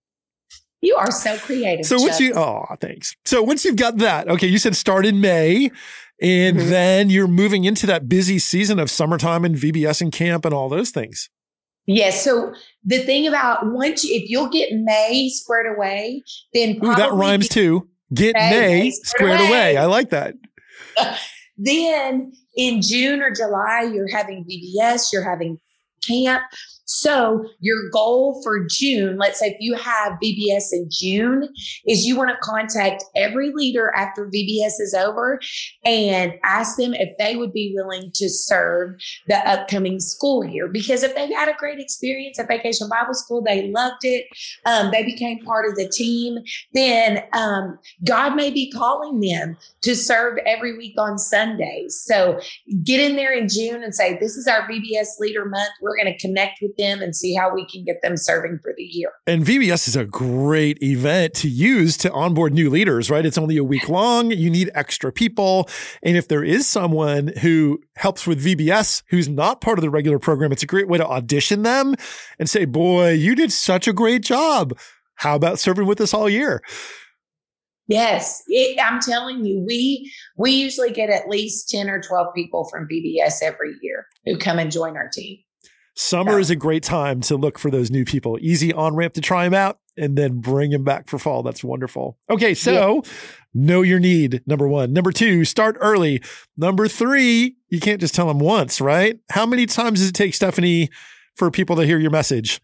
You 0.82 0.96
are 0.98 1.10
so 1.12 1.38
creative. 1.38 1.86
So 1.86 2.00
once 2.00 2.20
you, 2.20 2.34
oh, 2.36 2.66
thanks. 2.80 3.16
So 3.26 3.42
once 3.42 3.66
you've 3.66 3.76
got 3.78 3.98
that, 3.98 4.28
okay, 4.28 4.48
you 4.48 4.60
said 4.60 4.76
start 4.76 5.06
in 5.06 5.20
May 5.22 5.72
and 6.22 6.58
Mhm. 6.58 6.70
then 6.70 7.10
you're 7.10 7.28
moving 7.28 7.66
into 7.66 7.88
that 7.88 8.08
busy 8.08 8.38
season 8.38 8.80
of 8.80 8.92
summertime 8.92 9.44
and 9.46 9.56
VBS 9.56 10.02
and 10.02 10.12
camp 10.12 10.46
and 10.46 10.54
all 10.54 10.70
those 10.70 10.92
things. 10.92 11.30
Yes. 11.88 12.24
So 12.24 12.54
the 12.84 13.00
thing 13.00 13.28
about 13.28 13.72
once 13.72 14.04
you, 14.04 14.16
if 14.16 14.30
you'll 14.30 14.50
get 14.50 14.70
May 14.74 15.30
squared 15.30 15.76
away, 15.76 16.24
then 16.54 16.80
Ooh, 16.84 16.96
that 16.96 17.14
rhymes 17.14 17.48
too. 17.48 17.88
Get 18.14 18.36
May, 18.36 18.50
May 18.50 18.92
squared 18.92 19.40
squared 19.40 19.40
away. 19.42 19.48
away. 19.50 19.78
I 19.78 19.86
like 19.86 20.10
that. 20.10 20.36
Then 21.58 22.34
in 22.56 22.82
June 22.82 23.22
or 23.22 23.32
July, 23.32 23.90
you're 23.94 24.10
having 24.10 24.44
VBS, 24.44 25.14
you're 25.14 25.24
having 25.24 25.60
camp. 26.06 26.44
So 26.96 27.46
your 27.60 27.90
goal 27.92 28.42
for 28.42 28.66
June, 28.66 29.18
let's 29.18 29.40
say 29.40 29.48
if 29.48 29.58
you 29.60 29.76
have 29.76 30.14
VBS 30.24 30.72
in 30.72 30.88
June, 30.90 31.50
is 31.86 32.06
you 32.06 32.16
want 32.16 32.30
to 32.30 32.38
contact 32.42 33.04
every 33.16 33.52
leader 33.52 33.94
after 33.98 34.28
VBS 34.28 34.80
is 34.80 34.96
over 34.98 35.40
and 35.84 36.34
ask 36.44 36.78
them 36.78 36.94
if 36.94 37.10
they 37.18 37.36
would 37.36 37.52
be 37.52 37.74
willing 37.76 38.12
to 38.14 38.30
serve 38.30 38.96
the 39.28 39.36
upcoming 39.48 40.00
school 40.00 40.46
year. 40.46 40.70
Because 40.70 41.04
if 41.04 41.14
they've 41.16 41.36
had 41.36 41.50
a 41.50 41.54
great 41.58 41.80
experience 41.80 42.40
at 42.40 42.48
Vacation 42.48 42.88
Bible 42.88 43.14
School, 43.14 43.42
they 43.42 43.70
loved 43.72 44.04
it, 44.04 44.26
um, 44.66 44.90
they 44.92 45.04
became 45.04 45.44
part 45.44 45.70
of 45.70 45.76
the 45.76 45.90
team, 45.90 46.38
then 46.74 47.24
um, 47.34 47.78
God 48.06 48.36
may 48.36 48.52
be 48.52 48.72
calling 48.72 49.20
them 49.20 49.58
to 49.82 49.96
serve 49.96 50.38
every 50.46 50.78
week 50.78 50.96
on 50.98 51.18
Sundays. 51.18 52.02
So 52.06 52.40
get 52.84 53.02
in 53.02 53.18
there 53.18 53.34
in 53.34 53.50
June 53.50 53.84
and 53.84 53.94
say, 53.94 54.18
This 54.18 54.38
is 54.38 54.48
our 54.48 54.62
VBS 54.70 55.20
Leader 55.20 55.46
Month. 55.46 55.72
We're 55.82 55.98
going 55.98 56.14
to 56.14 56.20
connect 56.20 56.60
with 56.62 56.76
them 56.78 56.85
and 56.86 57.16
see 57.16 57.34
how 57.34 57.54
we 57.54 57.66
can 57.66 57.84
get 57.84 58.02
them 58.02 58.18
serving 58.18 58.60
for 58.62 58.74
the 58.78 58.84
year. 58.84 59.12
And 59.28 59.44
VBS 59.44 59.88
is 59.88 59.96
a 59.96 60.06
great 60.06 60.82
event 60.82 61.34
to 61.36 61.50
use 61.50 61.98
to 61.98 62.12
onboard 62.12 62.54
new 62.54 62.70
leaders, 62.70 63.10
right? 63.10 63.26
It's 63.26 63.38
only 63.38 63.58
a 63.58 63.64
week 63.64 63.90
long. 63.90 64.32
You 64.32 64.50
need 64.50 64.72
extra 64.74 65.12
people. 65.12 65.70
And 66.04 66.18
if 66.18 66.28
there 66.28 66.44
is 66.44 66.68
someone 66.68 67.32
who 67.42 67.82
helps 67.96 68.28
with 68.28 68.44
VBS 68.44 69.04
who's 69.10 69.28
not 69.28 69.62
part 69.62 69.78
of 69.78 69.84
the 69.84 69.90
regular 69.90 70.20
program, 70.20 70.52
it's 70.52 70.64
a 70.64 70.68
great 70.68 70.88
way 70.88 70.98
to 70.98 71.08
audition 71.08 71.64
them 71.64 71.96
and 72.40 72.50
say, 72.50 72.66
boy, 72.66 73.12
you 73.12 73.36
did 73.36 73.52
such 73.52 73.88
a 73.88 73.94
great 73.94 74.24
job. 74.24 74.78
How 75.16 75.36
about 75.36 75.60
serving 75.60 75.88
with 75.88 76.02
us 76.02 76.14
all 76.14 76.30
year? 76.30 76.62
Yes, 77.88 78.42
it, 78.48 78.80
I'm 78.84 79.00
telling 79.00 79.46
you, 79.46 79.64
we 79.66 80.12
we 80.38 80.52
usually 80.52 80.92
get 80.92 81.10
at 81.10 81.30
least 81.30 81.70
10 81.70 81.90
or 81.90 82.02
12 82.02 82.34
people 82.34 82.68
from 82.70 82.88
VBS 82.92 83.44
every 83.44 83.76
year 83.82 84.08
who 84.26 84.38
come 84.38 84.58
and 84.58 84.72
join 84.72 84.98
our 84.98 85.08
team. 85.08 85.38
Summer 85.96 86.34
Yeah. 86.34 86.40
is 86.40 86.50
a 86.50 86.56
great 86.56 86.84
time 86.84 87.22
to 87.22 87.38
look 87.38 87.58
for 87.58 87.72
those 87.72 87.90
new 87.90 88.04
people. 88.06 88.38
Easy 88.42 88.74
on 88.74 88.96
ramp 88.96 89.14
to 89.14 89.22
try 89.22 89.46
them 89.46 89.54
out 89.54 89.80
and 89.98 90.18
then 90.18 90.40
bring 90.42 90.72
them 90.72 90.84
back 90.84 91.08
for 91.08 91.18
fall. 91.18 91.42
That's 91.42 91.64
wonderful. 91.64 92.18
Okay, 92.30 92.54
so 92.54 93.02
know 93.54 93.82
your 93.82 94.00
need. 94.00 94.42
Number 94.46 94.68
one. 94.68 94.92
Number 94.92 95.12
two, 95.14 95.46
start 95.46 95.78
early. 95.80 96.22
Number 96.58 96.88
three, 96.90 97.56
you 97.70 97.80
can't 97.80 98.02
just 98.02 98.14
tell 98.14 98.28
them 98.28 98.40
once, 98.40 98.82
right? 98.82 99.18
How 99.32 99.46
many 99.46 99.66
times 99.66 100.00
does 100.00 100.10
it 100.10 100.16
take, 100.16 100.34
Stephanie, 100.36 100.90
for 101.36 101.50
people 101.50 101.78
to 101.78 101.86
hear 101.86 101.98
your 101.98 102.12
message? 102.12 102.60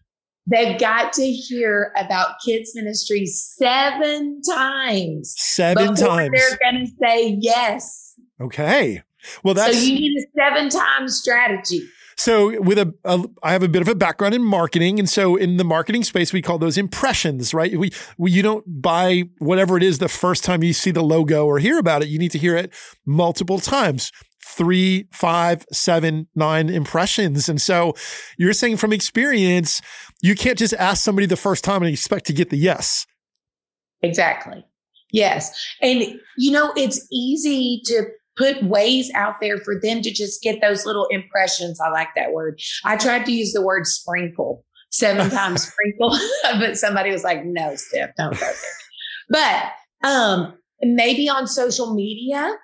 They've 0.46 0.78
got 0.78 1.12
to 1.14 1.22
hear 1.30 1.92
about 1.96 2.34
kids 2.44 2.72
ministry 2.74 3.24
seven 3.26 4.42
times 4.42 5.34
Seven 5.38 5.94
times. 5.94 6.32
they're 6.34 6.58
going 6.70 6.84
to 6.86 6.92
say 7.00 7.38
yes. 7.40 8.14
Okay. 8.40 9.02
Well, 9.44 9.54
that's. 9.54 9.78
So 9.78 9.84
you 9.84 9.94
need 9.94 10.18
a 10.18 10.26
seven 10.36 10.68
times 10.68 11.16
strategy. 11.16 11.82
So 12.16 12.60
with 12.60 12.78
a, 12.78 12.94
a, 13.04 13.24
I 13.42 13.52
have 13.52 13.62
a 13.62 13.68
bit 13.68 13.82
of 13.82 13.88
a 13.88 13.94
background 13.94 14.34
in 14.34 14.42
marketing, 14.42 14.98
and 14.98 15.08
so 15.08 15.36
in 15.36 15.56
the 15.56 15.64
marketing 15.64 16.04
space, 16.04 16.32
we 16.32 16.42
call 16.42 16.58
those 16.58 16.78
impressions, 16.78 17.54
right? 17.54 17.76
We, 17.78 17.90
we 18.18 18.30
you 18.30 18.42
don't 18.42 18.64
buy 18.82 19.24
whatever 19.38 19.76
it 19.76 19.82
is 19.82 19.98
the 19.98 20.08
first 20.08 20.44
time 20.44 20.62
you 20.62 20.72
see 20.72 20.90
the 20.90 21.02
logo 21.02 21.46
or 21.46 21.58
hear 21.58 21.78
about 21.78 22.02
it. 22.02 22.08
You 22.08 22.18
need 22.18 22.32
to 22.32 22.38
hear 22.38 22.56
it 22.56 22.72
multiple 23.06 23.58
times. 23.58 24.12
Three, 24.44 25.08
five, 25.12 25.64
seven, 25.72 26.26
nine 26.34 26.68
impressions. 26.68 27.48
And 27.48 27.62
so 27.62 27.94
you're 28.36 28.52
saying 28.52 28.76
from 28.76 28.92
experience, 28.92 29.80
you 30.20 30.34
can't 30.34 30.58
just 30.58 30.74
ask 30.74 31.02
somebody 31.02 31.26
the 31.26 31.36
first 31.36 31.64
time 31.64 31.82
and 31.82 31.90
expect 31.90 32.26
to 32.26 32.32
get 32.32 32.50
the 32.50 32.58
yes. 32.58 33.06
Exactly. 34.02 34.64
Yes. 35.12 35.52
And, 35.80 36.18
you 36.36 36.50
know, 36.50 36.72
it's 36.76 37.06
easy 37.12 37.82
to 37.84 38.06
put 38.36 38.62
ways 38.64 39.10
out 39.14 39.36
there 39.40 39.58
for 39.58 39.78
them 39.80 40.02
to 40.02 40.10
just 40.10 40.42
get 40.42 40.60
those 40.60 40.86
little 40.86 41.06
impressions. 41.10 41.80
I 41.80 41.90
like 41.90 42.08
that 42.16 42.32
word. 42.32 42.60
I 42.84 42.96
tried 42.96 43.26
to 43.26 43.32
use 43.32 43.52
the 43.52 43.62
word 43.62 43.86
sprinkle 43.86 44.64
seven 44.90 45.30
times 45.30 45.68
sprinkle, 45.68 46.16
but 46.58 46.78
somebody 46.78 47.10
was 47.10 47.24
like, 47.24 47.44
no, 47.44 47.74
Steph, 47.76 48.10
don't 48.16 48.32
go 48.32 48.38
there. 48.40 48.54
But 49.28 50.08
um, 50.08 50.54
maybe 50.82 51.28
on 51.28 51.46
social 51.46 51.94
media, 51.94 52.56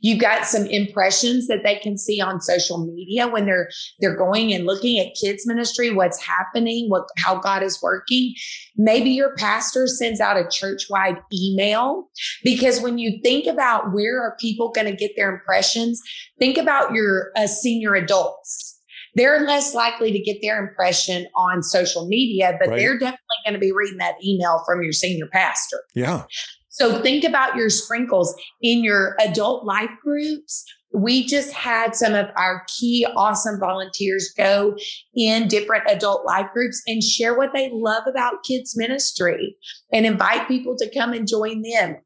You've 0.00 0.20
got 0.20 0.46
some 0.46 0.66
impressions 0.66 1.46
that 1.48 1.62
they 1.62 1.76
can 1.76 1.98
see 1.98 2.20
on 2.20 2.40
social 2.40 2.84
media 2.86 3.28
when 3.28 3.46
they're 3.46 3.68
they're 4.00 4.16
going 4.16 4.52
and 4.52 4.66
looking 4.66 4.98
at 4.98 5.14
kids 5.20 5.46
ministry, 5.46 5.92
what's 5.92 6.20
happening, 6.20 6.88
what 6.88 7.04
how 7.18 7.38
God 7.38 7.62
is 7.62 7.80
working. 7.82 8.34
Maybe 8.76 9.10
your 9.10 9.34
pastor 9.36 9.86
sends 9.86 10.20
out 10.20 10.36
a 10.36 10.48
church-wide 10.48 11.18
email 11.32 12.08
because 12.42 12.80
when 12.80 12.98
you 12.98 13.20
think 13.22 13.46
about 13.46 13.92
where 13.92 14.20
are 14.22 14.36
people 14.40 14.70
going 14.70 14.86
to 14.86 14.96
get 14.96 15.12
their 15.16 15.32
impressions, 15.34 16.00
think 16.38 16.56
about 16.56 16.92
your 16.92 17.30
uh, 17.36 17.46
senior 17.46 17.94
adults. 17.94 18.78
They're 19.16 19.40
less 19.40 19.74
likely 19.74 20.12
to 20.12 20.20
get 20.20 20.38
their 20.40 20.64
impression 20.64 21.26
on 21.34 21.62
social 21.62 22.06
media, 22.06 22.56
but 22.60 22.68
Right. 22.68 22.78
they're 22.78 22.98
definitely 22.98 23.18
going 23.44 23.54
to 23.54 23.60
be 23.60 23.72
reading 23.72 23.98
that 23.98 24.14
email 24.24 24.62
from 24.64 24.82
your 24.82 24.92
senior 24.92 25.26
pastor. 25.26 25.82
Yeah. 25.94 26.24
So 26.70 27.02
think 27.02 27.24
about 27.24 27.56
your 27.56 27.68
sprinkles 27.68 28.34
in 28.62 28.82
your 28.84 29.16
adult 29.20 29.64
life 29.64 29.90
groups. 30.02 30.64
We 30.92 31.26
just 31.26 31.52
had 31.52 31.94
some 31.94 32.14
of 32.14 32.26
our 32.36 32.64
key 32.78 33.06
awesome 33.16 33.60
volunteers 33.60 34.32
go 34.36 34.76
in 35.14 35.48
different 35.48 35.84
adult 35.88 36.24
life 36.24 36.46
groups 36.52 36.80
and 36.86 37.02
share 37.02 37.36
what 37.36 37.50
they 37.52 37.70
love 37.72 38.04
about 38.08 38.44
kids 38.44 38.76
ministry 38.76 39.56
and 39.92 40.06
invite 40.06 40.48
people 40.48 40.76
to 40.78 40.90
come 40.96 41.12
and 41.12 41.28
join 41.28 41.62
them. 41.62 41.96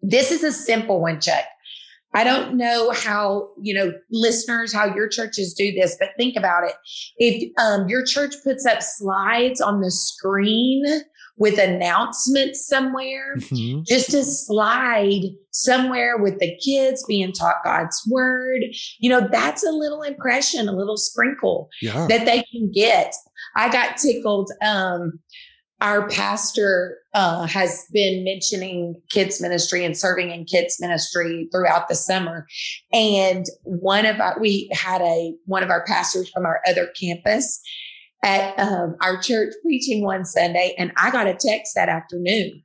This 0.00 0.30
is 0.30 0.42
a 0.42 0.52
simple 0.52 1.00
one, 1.00 1.20
Chuck. 1.20 1.44
I 2.14 2.24
don't 2.24 2.56
know 2.56 2.90
how, 2.90 3.50
you 3.60 3.74
know, 3.74 3.92
listeners, 4.10 4.72
how 4.72 4.94
your 4.94 5.08
churches 5.08 5.52
do 5.52 5.72
this, 5.72 5.96
but 6.00 6.10
think 6.16 6.36
about 6.36 6.64
it. 6.64 6.72
If 7.18 7.52
um, 7.60 7.86
your 7.88 8.02
church 8.02 8.34
puts 8.42 8.64
up 8.64 8.82
slides 8.82 9.60
on 9.60 9.82
the 9.82 9.90
screen 9.90 10.84
with 11.38 11.58
announcements 11.58 12.66
somewhere, 12.66 13.36
Mhm. 13.36 13.86
just 13.86 14.12
a 14.12 14.24
slide 14.24 15.22
somewhere 15.50 16.18
with 16.18 16.38
the 16.40 16.56
kids 16.64 17.04
being 17.06 17.32
taught 17.32 17.64
God's 17.64 18.00
word. 18.10 18.62
You 18.98 19.10
know, 19.10 19.26
that's 19.30 19.64
a 19.64 19.70
little 19.70 20.02
impression, 20.02 20.68
a 20.68 20.72
little 20.76 20.96
sprinkle 20.96 21.68
Yeah. 21.80 22.06
that 22.08 22.26
they 22.26 22.44
can 22.50 22.70
get. 22.72 23.14
I 23.56 23.70
got 23.70 23.96
tickled. 23.96 24.50
Um, 24.62 25.20
our 25.80 26.08
pastor 26.08 26.98
uh, 27.14 27.46
has 27.46 27.84
been 27.92 28.24
mentioning 28.24 29.00
kids 29.10 29.40
ministry 29.40 29.84
and 29.84 29.96
serving 29.96 30.30
in 30.30 30.44
kids 30.44 30.76
ministry 30.80 31.48
throughout 31.52 31.88
the 31.88 31.94
summer. 31.94 32.46
And 32.92 33.46
one 33.62 34.04
of 34.04 34.20
our, 34.20 34.36
we 34.40 34.68
had 34.72 35.00
a, 35.00 35.34
one 35.46 35.62
of 35.62 35.70
our 35.70 35.84
pastors 35.84 36.28
from 36.30 36.44
our 36.46 36.60
other 36.68 36.88
campus 37.00 37.60
at 38.22 38.58
um, 38.58 38.96
our 39.00 39.20
church 39.20 39.54
preaching 39.62 40.04
one 40.04 40.24
Sunday. 40.24 40.74
And 40.78 40.92
I 40.96 41.10
got 41.10 41.26
a 41.26 41.34
text 41.34 41.74
that 41.74 41.88
afternoon 41.88 42.62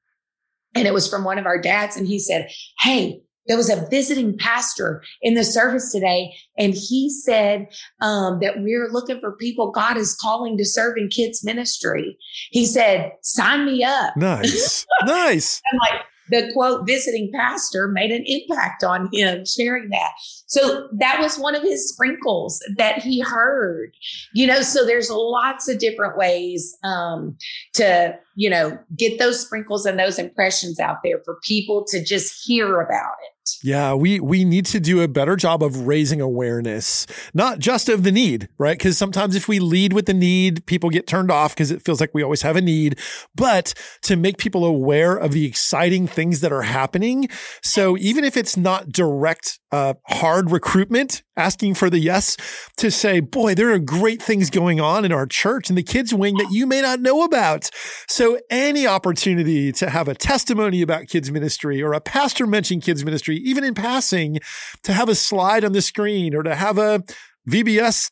and 0.76 0.88
it 0.88 0.94
was 0.94 1.10
from 1.10 1.24
one 1.24 1.38
of 1.38 1.46
our 1.46 1.60
dads. 1.60 1.96
And 1.96 2.08
he 2.08 2.20
said, 2.20 2.50
Hey, 2.80 3.22
there 3.48 3.58
was 3.58 3.70
a 3.70 3.88
visiting 3.89 4.38
pastor 4.38 5.04
in 5.22 5.34
the 5.34 5.44
service 5.44 5.92
today, 5.92 6.34
and 6.58 6.74
he 6.74 7.10
said 7.10 7.68
um, 8.02 8.39
that 8.42 8.62
we're 8.62 8.89
looking 8.89 9.20
for 9.20 9.36
people 9.36 9.72
God 9.72 9.98
is 9.98 10.16
calling 10.16 10.58
to 10.58 10.66
serve 10.66 10.96
in 10.98 11.10
kids 11.10 11.44
ministry. 11.44 12.18
He 12.52 12.66
said, 12.66 13.12
"Sign 13.22 13.66
me 13.66 13.84
up." 13.84 14.16
Nice. 14.16 14.86
nice. 15.06 15.62
I'm 15.72 15.80
like, 15.80 16.06
the 16.34 16.52
quote 16.52 16.88
visiting 16.88 17.32
pastor 17.32 17.88
made 17.88 18.12
an 18.12 18.24
impact 18.26 18.84
on 18.84 19.08
him 19.13 19.46
sharing 19.46 19.89
that. 19.89 20.12
So 20.48 20.88
that 20.93 21.19
was 21.19 21.38
one 21.38 21.56
of 21.56 21.62
his 21.62 21.88
sprinkles 21.88 22.60
that 22.78 23.00
he 23.00 23.19
heard. 23.19 23.93
You 24.34 24.48
know, 24.48 24.62
so 24.62 24.86
there's 24.86 25.12
lots 25.12 25.69
of 25.69 25.78
different 25.78 26.17
ways 26.17 26.76
um, 26.84 27.38
to 27.74 28.17
you 28.36 28.50
know 28.50 28.78
get 28.98 29.19
those 29.19 29.39
sprinkles 29.39 29.86
and 29.86 30.00
those 30.00 30.17
impressions 30.17 30.80
out 30.80 30.98
there 31.04 31.22
for 31.24 31.39
people 31.43 31.86
to 31.89 32.04
just 32.04 32.43
hear 32.43 32.82
about 32.82 33.13
it. 33.24 33.33
Yeah, 33.62 33.93
we 33.93 34.19
we 34.19 34.45
need 34.45 34.65
to 34.67 34.79
do 34.79 35.01
a 35.01 35.08
better 35.08 35.36
job 35.36 35.63
of 35.63 35.86
raising 35.86 36.21
awareness, 36.21 37.06
not 37.34 37.60
just 37.60 37.89
of 37.89 38.03
the 38.03 38.12
need, 38.12 38.49
right? 38.58 38.77
Because 38.77 38.97
sometimes 38.97 39.36
if 39.36 39.47
we 39.47 39.60
lead 39.60 39.93
with 39.93 40.06
the 40.06 40.13
need, 40.13 40.65
people 40.65 40.89
get 40.89 41.08
turned 41.08 41.32
off 41.32 41.53
because 41.53 41.71
it 41.71 41.82
feels 41.82 41.99
like 41.99 42.12
we 42.13 42.23
always 42.23 42.41
have 42.41 42.56
a 42.56 42.62
need, 42.62 42.97
but 43.36 43.73
to 44.03 44.15
make 44.15 44.38
people 44.38 44.65
aware 44.65 45.15
of 45.15 45.32
the 45.32 45.45
exciting 45.45 46.08
things 46.08 46.41
that 46.41 46.53
are 46.53 46.62
happening. 46.62 47.27
So 47.62 47.97
even 47.97 48.23
if 48.23 48.38
it's 48.38 48.56
not 48.56 48.91
direct 48.91 49.60
uh, 49.71 49.95
hard 50.08 50.51
recruitment, 50.51 51.23
asking 51.36 51.76
for 51.76 51.89
the 51.89 52.00
yes, 52.00 52.38
to 52.78 52.91
say, 52.91 53.19
boy, 53.19 53.56
there 53.56 53.72
are 53.72 53.80
great 53.80 54.22
things 54.22 54.50
going 54.50 54.80
on 54.80 55.06
in 55.06 55.12
our 55.12 55.26
church 55.26 55.69
and 55.69 55.78
the 55.78 55.84
kids 55.84 56.13
wing 56.13 56.36
that 56.38 56.52
you 56.52 56.67
may 56.67 56.82
not 56.82 57.00
know 57.00 57.24
about. 57.24 57.69
So 58.08 58.39
any 58.50 58.86
opportunity 58.86 59.72
to 59.74 59.89
have 59.89 60.08
a 60.08 60.15
testimony 60.15 60.82
about 60.82 61.08
kids 61.08 61.32
ministry 61.32 61.82
or 61.82 61.93
a 61.93 62.02
pastor 62.02 62.46
mention 62.46 62.82
kids 62.82 63.04
ministry, 63.04 63.38
even 63.38 63.63
in 63.63 63.74
passing, 63.74 64.39
to 64.84 64.93
have 64.93 65.10
a 65.10 65.15
slide 65.15 65.63
on 65.63 65.72
the 65.72 65.82
screen 65.82 66.36
or 66.36 66.43
to 66.43 66.56
have 66.56 66.78
a 66.78 67.04
VBS 67.50 68.12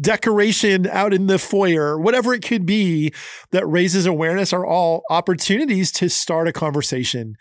decoration 0.00 0.86
out 0.86 1.12
in 1.12 1.26
the 1.26 1.38
foyer, 1.38 1.98
whatever 1.98 2.32
it 2.32 2.44
could 2.44 2.64
be 2.64 3.12
that 3.50 3.66
raises 3.66 4.06
awareness 4.06 4.52
are 4.52 4.64
all 4.64 5.02
opportunities 5.10 5.90
to 5.92 6.08
start 6.08 6.46
a 6.46 6.52
conversation. 6.52 7.34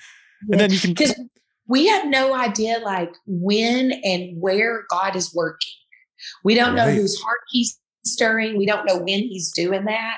And 0.49 0.59
then 0.59 0.71
you 0.71 0.79
can 0.79 0.95
we 1.67 1.87
have 1.87 2.07
no 2.07 2.33
idea 2.33 2.79
like 2.79 3.13
when 3.25 3.91
and 4.03 4.39
where 4.41 4.85
God 4.89 5.15
is 5.15 5.33
working. 5.33 5.73
We 6.43 6.55
don't 6.55 6.75
right. 6.75 6.87
know 6.87 6.93
whose 6.93 7.19
heart 7.19 7.39
he's 7.49 7.79
stirring. 8.05 8.57
We 8.57 8.65
don't 8.65 8.85
know 8.85 8.97
when 8.97 9.19
he's 9.19 9.51
doing 9.51 9.85
that 9.85 10.17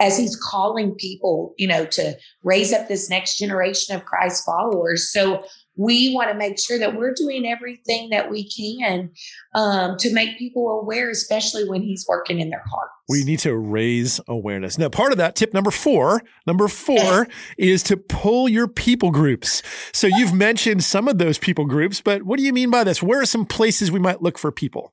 as 0.00 0.18
he's 0.18 0.36
calling 0.36 0.94
people, 0.94 1.54
you 1.58 1.68
know, 1.68 1.84
to 1.86 2.16
raise 2.42 2.72
up 2.72 2.88
this 2.88 3.10
next 3.10 3.38
generation 3.38 3.94
of 3.94 4.04
Christ 4.04 4.44
followers. 4.44 5.12
So 5.12 5.44
we 5.76 6.14
want 6.14 6.30
to 6.30 6.34
make 6.36 6.58
sure 6.58 6.78
that 6.78 6.96
we're 6.96 7.12
doing 7.12 7.46
everything 7.46 8.10
that 8.10 8.30
we 8.30 8.48
can 8.50 9.10
um, 9.54 9.96
to 9.98 10.12
make 10.12 10.38
people 10.38 10.80
aware, 10.80 11.10
especially 11.10 11.68
when 11.68 11.82
he's 11.82 12.06
working 12.08 12.40
in 12.40 12.50
their 12.50 12.64
heart. 12.70 12.88
We 13.08 13.24
need 13.24 13.38
to 13.40 13.54
raise 13.56 14.20
awareness. 14.26 14.78
Now, 14.78 14.88
part 14.88 15.12
of 15.12 15.18
that 15.18 15.36
tip 15.36 15.54
number 15.54 15.70
four, 15.70 16.22
number 16.46 16.66
four 16.68 17.28
is 17.58 17.82
to 17.84 17.96
pull 17.96 18.48
your 18.48 18.66
people 18.66 19.10
groups. 19.10 19.62
So 19.92 20.06
you've 20.06 20.34
mentioned 20.34 20.82
some 20.82 21.08
of 21.08 21.18
those 21.18 21.38
people 21.38 21.66
groups, 21.66 22.00
but 22.00 22.22
what 22.22 22.38
do 22.38 22.44
you 22.44 22.52
mean 22.52 22.70
by 22.70 22.84
this? 22.84 23.02
Where 23.02 23.20
are 23.20 23.26
some 23.26 23.46
places 23.46 23.92
we 23.92 24.00
might 24.00 24.22
look 24.22 24.38
for 24.38 24.50
people? 24.50 24.92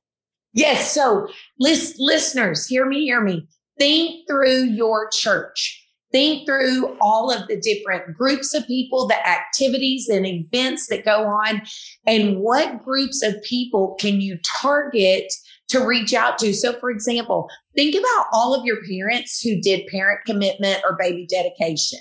Yes. 0.52 0.92
So 0.92 1.28
list, 1.58 1.96
listeners, 1.98 2.66
hear 2.66 2.86
me, 2.86 3.04
hear 3.04 3.20
me. 3.20 3.48
Think 3.76 4.28
through 4.28 4.66
your 4.66 5.08
church 5.10 5.83
think 6.14 6.46
through 6.46 6.96
all 7.00 7.28
of 7.28 7.48
the 7.48 7.60
different 7.60 8.16
groups 8.16 8.54
of 8.54 8.64
people, 8.68 9.08
the 9.08 9.28
activities 9.28 10.08
and 10.08 10.24
events 10.24 10.86
that 10.86 11.04
go 11.04 11.24
on, 11.24 11.60
and 12.06 12.38
what 12.38 12.84
groups 12.84 13.20
of 13.20 13.42
people 13.42 13.96
can 13.98 14.20
you 14.20 14.38
target 14.60 15.24
to 15.66 15.84
reach 15.84 16.14
out 16.14 16.38
to. 16.38 16.54
So, 16.54 16.72
for 16.74 16.88
example, 16.88 17.48
think 17.74 17.96
about 17.96 18.26
all 18.32 18.54
of 18.54 18.64
your 18.64 18.78
parents 18.88 19.40
who 19.40 19.60
did 19.60 19.88
parent 19.88 20.20
commitment 20.24 20.82
or 20.88 20.96
baby 20.96 21.26
dedication. 21.28 21.98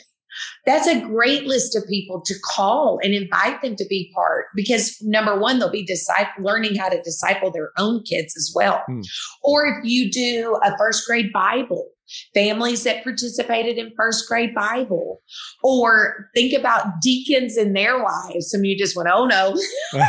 That's 0.66 0.88
a 0.88 1.02
great 1.02 1.46
list 1.46 1.76
of 1.76 1.84
people 1.88 2.22
to 2.26 2.34
call 2.56 3.00
and 3.04 3.14
invite 3.14 3.62
them 3.62 3.76
to 3.76 3.86
be 3.90 4.12
part 4.16 4.46
because 4.56 4.98
number 5.02 5.38
one, 5.40 5.60
they'll 5.60 5.70
be 5.70 5.86
disciple, 5.86 6.44
learning 6.44 6.76
how 6.76 6.90
to 6.90 7.02
disciple 7.02 7.52
their 7.52 7.72
own 7.78 8.04
kids 8.04 8.36
as 8.36 8.52
well. 8.56 8.82
Mm. 8.90 9.04
Or 9.44 9.66
if 9.68 9.86
you 9.86 10.12
do 10.12 10.60
a 10.64 10.78
first 10.78 11.06
grade 11.08 11.32
Bible, 11.34 11.90
families 12.34 12.84
that 12.84 13.04
participated 13.04 13.78
in 13.78 13.92
first 13.96 14.28
grade 14.28 14.54
Bible, 14.54 15.22
or 15.64 16.30
think 16.36 16.54
about 16.54 17.02
deacons 17.02 17.58
and 17.58 17.76
their 17.76 18.02
wives. 18.02 18.50
Some 18.50 18.62
of 18.62 18.66
you 18.66 18.78
just 18.78 18.96
went, 18.96 19.10
oh 19.12 19.26
no. 19.26 19.58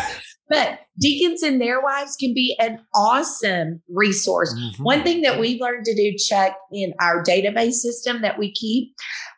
but 0.48 0.80
deacons 0.98 1.42
and 1.42 1.60
their 1.60 1.80
wives 1.80 2.16
can 2.16 2.32
be 2.34 2.56
an 2.60 2.80
awesome 2.94 3.82
resource. 3.88 4.54
Mm-hmm. 4.54 4.82
One 4.82 5.02
thing 5.02 5.22
that 5.22 5.40
we've 5.40 5.60
learned 5.60 5.84
to 5.86 5.94
do, 5.94 6.16
check 6.16 6.56
in 6.72 6.94
our 7.00 7.22
database 7.22 7.74
system 7.74 8.22
that 8.22 8.38
we 8.38 8.52
keep, 8.52 8.94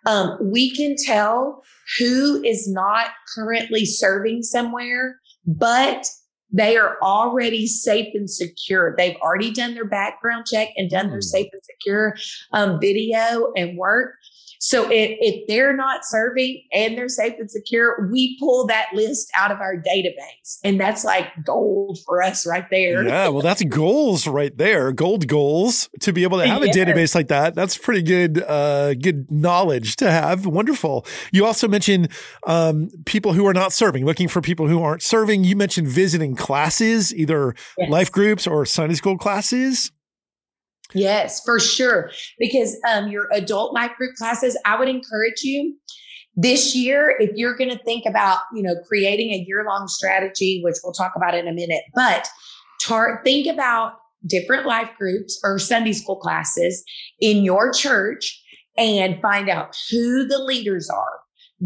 um, 0.06 0.36
we 0.40 0.74
can 0.74 0.96
tell 0.96 1.62
who 1.98 2.42
is 2.44 2.68
not 2.68 3.10
currently 3.34 3.84
serving 3.84 4.42
somewhere, 4.42 5.18
but 5.46 6.06
they 6.52 6.76
are 6.76 6.96
already 7.02 7.66
safe 7.66 8.08
and 8.14 8.30
secure. 8.30 8.94
They've 8.96 9.16
already 9.16 9.52
done 9.52 9.74
their 9.74 9.84
background 9.84 10.46
check 10.46 10.68
and 10.76 10.90
done 10.90 11.08
their 11.08 11.18
hmm. 11.18 11.22
safe 11.22 11.48
and 11.52 11.62
secure 11.62 12.16
um, 12.52 12.78
video 12.80 13.52
and 13.56 13.76
work. 13.76 14.14
So 14.60 14.84
if, 14.90 15.16
if 15.20 15.46
they're 15.48 15.76
not 15.76 16.00
serving 16.04 16.62
and 16.72 16.96
they're 16.96 17.08
safe 17.08 17.34
and 17.38 17.50
secure, 17.50 18.08
we 18.10 18.38
pull 18.38 18.66
that 18.66 18.86
list 18.94 19.30
out 19.38 19.50
of 19.50 19.60
our 19.60 19.76
database. 19.76 20.58
And 20.64 20.80
that's 20.80 21.04
like 21.04 21.26
gold 21.44 21.98
for 22.06 22.22
us 22.22 22.46
right 22.46 22.66
there. 22.70 23.04
Yeah, 23.04 23.28
well, 23.28 23.42
that's 23.42 23.62
goals 23.64 24.26
right 24.26 24.56
there. 24.56 24.92
Gold 24.92 25.28
goals 25.28 25.88
to 26.00 26.12
be 26.12 26.22
able 26.22 26.38
to 26.38 26.46
have 26.46 26.64
yes. 26.64 26.76
a 26.76 26.78
database 26.78 27.14
like 27.14 27.28
that. 27.28 27.54
That's 27.54 27.76
pretty 27.76 28.02
good, 28.02 28.42
uh, 28.42 28.94
good 28.94 29.30
knowledge 29.30 29.96
to 29.96 30.10
have. 30.10 30.46
Wonderful. 30.46 31.06
You 31.32 31.46
also 31.46 31.68
mentioned 31.68 32.08
um, 32.46 32.88
people 33.04 33.32
who 33.32 33.46
are 33.46 33.54
not 33.54 33.72
serving, 33.72 34.04
looking 34.04 34.28
for 34.28 34.40
people 34.40 34.68
who 34.68 34.82
aren't 34.82 35.02
serving. 35.02 35.44
You 35.44 35.56
mentioned 35.56 35.88
visiting 35.88 36.34
classes, 36.36 37.14
either 37.14 37.54
yes. 37.78 37.90
life 37.90 38.12
groups 38.12 38.46
or 38.46 38.64
Sunday 38.66 38.94
school 38.94 39.18
classes. 39.18 39.92
Yes, 40.94 41.42
for 41.44 41.58
sure. 41.58 42.10
Because 42.38 42.76
um, 42.88 43.08
your 43.08 43.28
adult 43.32 43.74
life 43.74 43.92
group 43.96 44.14
classes, 44.16 44.58
I 44.64 44.78
would 44.78 44.88
encourage 44.88 45.42
you 45.42 45.76
this 46.36 46.76
year, 46.76 47.16
if 47.18 47.30
you're 47.34 47.56
going 47.56 47.70
to 47.70 47.82
think 47.82 48.04
about, 48.06 48.40
you 48.54 48.62
know, 48.62 48.74
creating 48.86 49.30
a 49.30 49.44
year 49.46 49.64
long 49.66 49.88
strategy, 49.88 50.60
which 50.62 50.76
we'll 50.84 50.92
talk 50.92 51.12
about 51.16 51.34
in 51.34 51.48
a 51.48 51.52
minute, 51.52 51.82
but 51.94 52.28
tar- 52.80 53.22
think 53.24 53.46
about 53.46 53.94
different 54.26 54.66
life 54.66 54.90
groups 54.98 55.40
or 55.42 55.58
Sunday 55.58 55.94
school 55.94 56.16
classes 56.16 56.84
in 57.20 57.42
your 57.42 57.72
church 57.72 58.42
and 58.76 59.20
find 59.22 59.48
out 59.48 59.74
who 59.90 60.26
the 60.26 60.38
leaders 60.38 60.90
are 60.90 61.20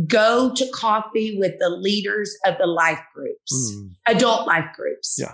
go 0.06 0.52
to 0.54 0.70
coffee 0.72 1.36
with 1.38 1.54
the 1.58 1.68
leaders 1.68 2.36
of 2.46 2.56
the 2.58 2.66
life 2.66 3.00
groups, 3.14 3.74
mm. 3.74 3.90
adult 4.06 4.46
life 4.46 4.66
groups, 4.76 5.16
yeah. 5.18 5.32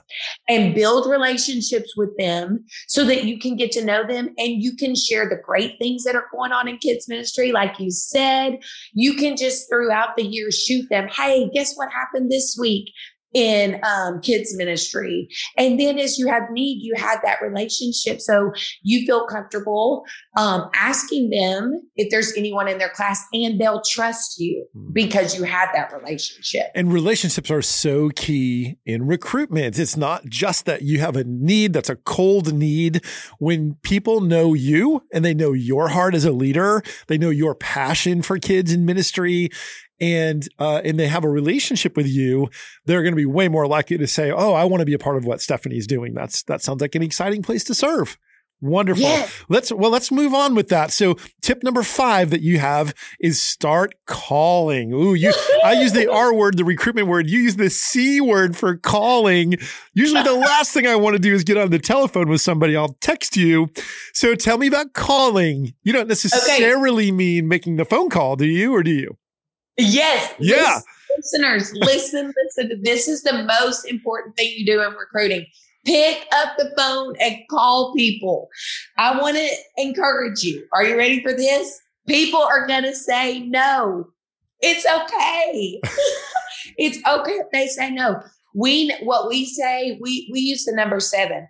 and 0.49 0.75
build 0.75 1.11
relationships 1.11 1.95
with 1.97 2.17
them 2.17 2.65
so 2.89 3.05
that 3.05 3.25
you 3.25 3.39
can 3.39 3.57
get 3.57 3.71
to 3.73 3.85
know 3.85 4.07
them 4.07 4.29
and 4.39 4.63
you 4.63 4.75
can 4.75 4.95
share 4.95 5.29
the 5.29 5.37
great 5.37 5.75
things 5.79 6.05
that 6.05 6.17
are 6.17 6.27
going 6.33 6.53
on 6.53 6.69
in 6.69 6.79
kids 6.79 7.09
ministry. 7.09 7.53
Like 7.53 7.79
you 7.79 7.91
said, 7.91 8.59
you 8.95 9.15
can 9.15 9.37
just 9.37 9.69
throughout 9.69 10.17
the 10.17 10.25
year 10.25 10.51
shoot 10.51 10.89
them. 10.89 11.09
Hey, 11.09 11.51
guess 11.53 11.77
what 11.77 11.91
happened 11.93 12.31
this 12.31 12.57
week? 12.59 12.91
In 13.37 13.79
um, 13.85 14.19
kids 14.23 14.57
ministry. 14.57 15.29
And 15.59 15.79
then 15.79 15.99
as 15.99 16.19
you 16.19 16.27
have 16.27 16.45
need, 16.51 16.79
you 16.81 16.95
have 16.97 17.21
that 17.23 17.43
relationship. 17.43 18.23
So 18.23 18.53
you 18.83 19.05
feel 19.05 19.27
comfortable 19.27 20.07
um, 20.39 20.71
asking 20.75 21.29
them 21.29 21.83
if 21.97 22.11
there's 22.11 22.33
anyone 22.35 22.67
in 22.67 22.79
their 22.79 22.89
class 22.89 23.23
and 23.35 23.61
they'll 23.61 23.83
trust 23.83 24.41
you 24.41 24.67
hmm. 24.73 24.91
because 24.91 25.37
you 25.37 25.45
have 25.45 25.69
that 25.75 25.93
relationship. 25.93 26.69
And 26.75 26.91
relationships 26.91 27.51
are 27.51 27.61
so 27.61 28.09
key 28.09 28.79
in 28.87 29.07
recruitment. 29.07 29.79
It's 29.79 29.99
not 29.99 30.25
just 30.25 30.65
that 30.65 30.81
you 30.81 31.01
have 31.01 31.15
a 31.15 31.25
need 31.25 31.75
that's 31.75 31.91
a 31.91 31.97
cold 31.97 32.55
need. 32.55 33.05
When 33.39 33.75
people 33.83 34.23
know 34.23 34.55
you 34.55 35.03
and 35.13 35.23
they 35.23 35.35
know 35.35 35.53
your 35.53 35.89
heart 35.89 36.15
as 36.15 36.25
a 36.25 36.33
leader, 36.33 36.83
they 37.09 37.19
know 37.19 37.29
your 37.29 37.55
passion 37.55 38.23
for 38.23 38.39
kids 38.39 38.73
in 38.73 38.87
ministry 38.87 39.51
and 40.01 40.49
uh, 40.59 40.81
and 40.85 40.99
they 40.99 41.09
have 41.09 41.25
a 41.25 41.31
relationship 41.31 41.97
with 41.97 42.07
you, 42.07 42.49
they're 42.85 43.03
going 43.03 43.13
to 43.13 43.17
be 43.17 43.27
way 43.27 43.49
more 43.49 43.67
likely 43.67 43.99
to 43.99 44.07
say, 44.07 44.31
"Oh, 44.31 44.53
I 44.53 44.65
want 44.65 44.81
to 44.81 44.87
be 44.87 44.95
a 44.95 44.99
part 44.99 45.17
of 45.17 45.25
what 45.25 45.41
Stephanie's 45.41 45.87
doing." 45.87 46.15
That's 46.15 46.43
that 46.45 46.63
sounds 46.63 46.81
like 46.81 46.95
an 46.95 47.03
exciting 47.03 47.43
place 47.43 47.65
to 47.65 47.75
serve. 47.75 48.19
Wonderful. 48.63 49.03
Yeah. 49.03 49.29
Let's 49.51 49.71
well, 49.71 49.91
let's 49.91 50.11
move 50.11 50.33
on 50.33 50.55
with 50.55 50.69
that. 50.69 50.91
So, 50.91 51.17
tip 51.43 51.63
number 51.63 51.83
five 51.83 52.31
that 52.31 52.41
you 52.41 52.59
have 52.59 52.95
is 53.21 53.43
start 53.43 53.95
calling. 54.07 54.95
Ooh, 54.95 55.13
you 55.13 55.35
I 55.63 55.75
use 55.75 55.93
the 55.93 56.11
R 56.11 56.33
word, 56.33 56.57
the 56.57 56.65
recruitment 56.65 57.07
word. 57.07 57.29
You 57.29 57.41
use 57.41 57.57
the 57.57 57.69
C 57.69 58.19
word 58.19 58.57
for 58.57 58.75
calling. 58.75 59.57
Usually, 59.93 60.23
the 60.23 60.33
last 60.35 60.73
thing 60.73 60.87
I 60.87 60.97
want 60.97 61.17
to 61.17 61.19
do 61.19 61.35
is 61.35 61.45
get 61.45 61.59
on 61.59 61.69
the 61.69 61.79
telephone 61.79 62.31
with 62.31 62.41
somebody. 62.41 62.75
I'll 62.75 62.97
text 63.03 63.37
you. 63.37 63.69
So, 64.15 64.35
tell 64.35 64.57
me 64.57 64.69
about 64.69 64.95
calling. 64.95 65.75
You 65.83 65.93
don't 65.93 66.09
necessarily 66.09 67.09
okay. 67.09 67.13
mean 67.13 67.49
making 67.49 67.77
the 67.77 67.85
phone 67.85 68.09
call, 68.09 68.37
do 68.37 68.47
you, 68.47 68.75
or 68.75 68.83
do 68.83 68.91
you? 68.91 69.19
Yes. 69.77 70.33
Yeah. 70.39 70.81
Listeners, 71.17 71.73
listen, 71.75 72.33
listen. 72.45 72.81
This 72.83 73.09
is 73.09 73.23
the 73.23 73.45
most 73.45 73.87
important 73.87 74.37
thing 74.37 74.53
you 74.57 74.67
do 74.67 74.83
in 74.83 74.93
recruiting. 74.95 75.47
Pick 75.85 76.27
up 76.33 76.57
the 76.59 76.73
phone 76.77 77.15
and 77.21 77.37
call 77.49 77.95
people. 77.97 78.49
I 78.99 79.19
want 79.21 79.37
to 79.37 79.49
encourage 79.77 80.43
you. 80.43 80.67
Are 80.73 80.85
you 80.85 80.97
ready 80.97 81.23
for 81.23 81.33
this? 81.33 81.81
People 82.07 82.41
are 82.41 82.67
going 82.67 82.83
to 82.83 82.95
say 82.95 83.41
no. 83.41 84.09
It's 84.61 84.87
okay. 84.87 85.81
it's 86.77 86.99
okay 87.07 87.33
if 87.33 87.47
they 87.53 87.67
say 87.67 87.91
no. 87.91 88.21
We 88.55 88.95
what 89.03 89.29
we 89.29 89.45
say, 89.45 89.99
we 90.01 90.29
we 90.33 90.41
use 90.41 90.65
the 90.65 90.73
number 90.75 90.99
seven 90.99 91.47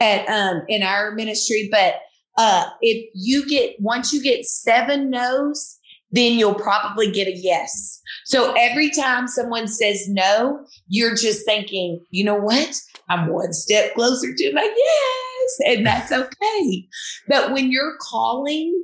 at 0.00 0.28
um 0.28 0.62
in 0.68 0.82
our 0.82 1.12
ministry, 1.12 1.68
but 1.70 1.94
uh 2.36 2.68
if 2.80 3.08
you 3.14 3.48
get 3.48 3.76
once 3.78 4.12
you 4.12 4.20
get 4.20 4.44
seven 4.44 5.08
no's, 5.08 5.77
then 6.10 6.38
you'll 6.38 6.54
probably 6.54 7.10
get 7.10 7.28
a 7.28 7.36
yes. 7.36 8.00
So 8.24 8.54
every 8.58 8.90
time 8.90 9.28
someone 9.28 9.68
says 9.68 10.08
no, 10.08 10.64
you're 10.88 11.14
just 11.14 11.44
thinking, 11.44 12.04
you 12.10 12.24
know 12.24 12.36
what? 12.36 12.74
I'm 13.08 13.32
one 13.32 13.52
step 13.52 13.94
closer 13.94 14.34
to 14.34 14.52
my 14.52 14.62
yes. 14.62 15.76
And 15.76 15.86
that's 15.86 16.12
okay. 16.12 16.88
But 17.26 17.52
when 17.52 17.70
you're 17.72 17.96
calling, 18.00 18.82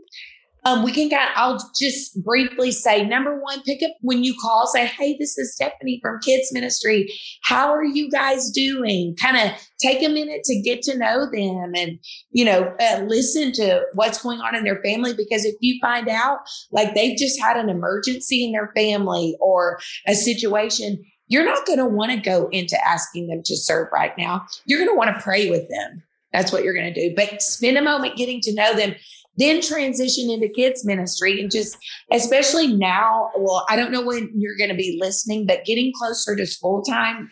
um, 0.64 0.82
we 0.82 0.92
can 0.92 1.10
kind 1.10 1.28
of, 1.28 1.36
I'll 1.36 1.72
just 1.78 2.22
briefly 2.24 2.72
say 2.72 3.04
number 3.04 3.38
one, 3.38 3.62
pick 3.62 3.82
up 3.82 3.90
when 4.00 4.24
you 4.24 4.34
call, 4.40 4.66
say, 4.66 4.86
Hey, 4.86 5.16
this 5.18 5.36
is 5.36 5.54
Stephanie 5.54 5.98
from 6.02 6.20
Kids 6.20 6.52
Ministry. 6.52 7.12
How 7.42 7.72
are 7.72 7.84
you 7.84 8.10
guys 8.10 8.50
doing? 8.50 9.14
Kind 9.20 9.36
of 9.36 9.56
take 9.80 10.02
a 10.02 10.08
minute 10.08 10.42
to 10.44 10.62
get 10.62 10.82
to 10.82 10.96
know 10.96 11.26
them 11.30 11.72
and, 11.76 11.98
you 12.30 12.44
know, 12.44 12.74
uh, 12.80 13.02
listen 13.06 13.52
to 13.52 13.82
what's 13.94 14.22
going 14.22 14.40
on 14.40 14.54
in 14.54 14.64
their 14.64 14.82
family. 14.82 15.12
Because 15.12 15.44
if 15.44 15.54
you 15.60 15.78
find 15.80 16.08
out 16.08 16.38
like 16.72 16.94
they've 16.94 17.18
just 17.18 17.40
had 17.40 17.56
an 17.56 17.68
emergency 17.68 18.44
in 18.44 18.52
their 18.52 18.72
family 18.74 19.36
or 19.40 19.78
a 20.06 20.14
situation, 20.14 21.04
you're 21.26 21.44
not 21.44 21.66
going 21.66 21.78
to 21.78 21.86
want 21.86 22.10
to 22.12 22.18
go 22.18 22.48
into 22.52 22.76
asking 22.86 23.28
them 23.28 23.42
to 23.44 23.56
serve 23.56 23.88
right 23.92 24.12
now. 24.16 24.44
You're 24.66 24.78
going 24.78 24.90
to 24.90 24.96
want 24.96 25.14
to 25.14 25.22
pray 25.22 25.50
with 25.50 25.68
them. 25.68 26.02
That's 26.32 26.52
what 26.52 26.64
you're 26.64 26.74
going 26.74 26.92
to 26.92 27.08
do. 27.08 27.14
But 27.14 27.40
spend 27.42 27.78
a 27.78 27.82
moment 27.82 28.16
getting 28.16 28.40
to 28.42 28.54
know 28.54 28.74
them 28.74 28.94
then 29.36 29.60
transition 29.60 30.30
into 30.30 30.48
kids 30.48 30.84
ministry 30.84 31.40
and 31.40 31.50
just 31.50 31.76
especially 32.12 32.68
now 32.68 33.30
well 33.36 33.64
i 33.68 33.76
don't 33.76 33.92
know 33.92 34.02
when 34.02 34.30
you're 34.34 34.56
going 34.56 34.70
to 34.70 34.76
be 34.76 34.98
listening 35.00 35.46
but 35.46 35.64
getting 35.64 35.92
closer 35.96 36.36
to 36.36 36.46
school 36.46 36.82
time 36.82 37.30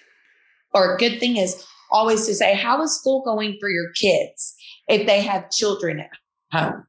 or 0.75 0.95
a 0.95 0.99
good 0.99 1.19
thing 1.19 1.37
is 1.37 1.65
always 1.91 2.27
to 2.27 2.35
say 2.35 2.55
how 2.55 2.83
is 2.83 2.97
school 2.97 3.23
going 3.23 3.57
for 3.61 3.69
your 3.69 3.91
kids 3.93 4.55
if 4.89 5.07
they 5.07 5.21
have 5.21 5.51
children 5.51 6.01
at 6.01 6.11
home? 6.51 6.85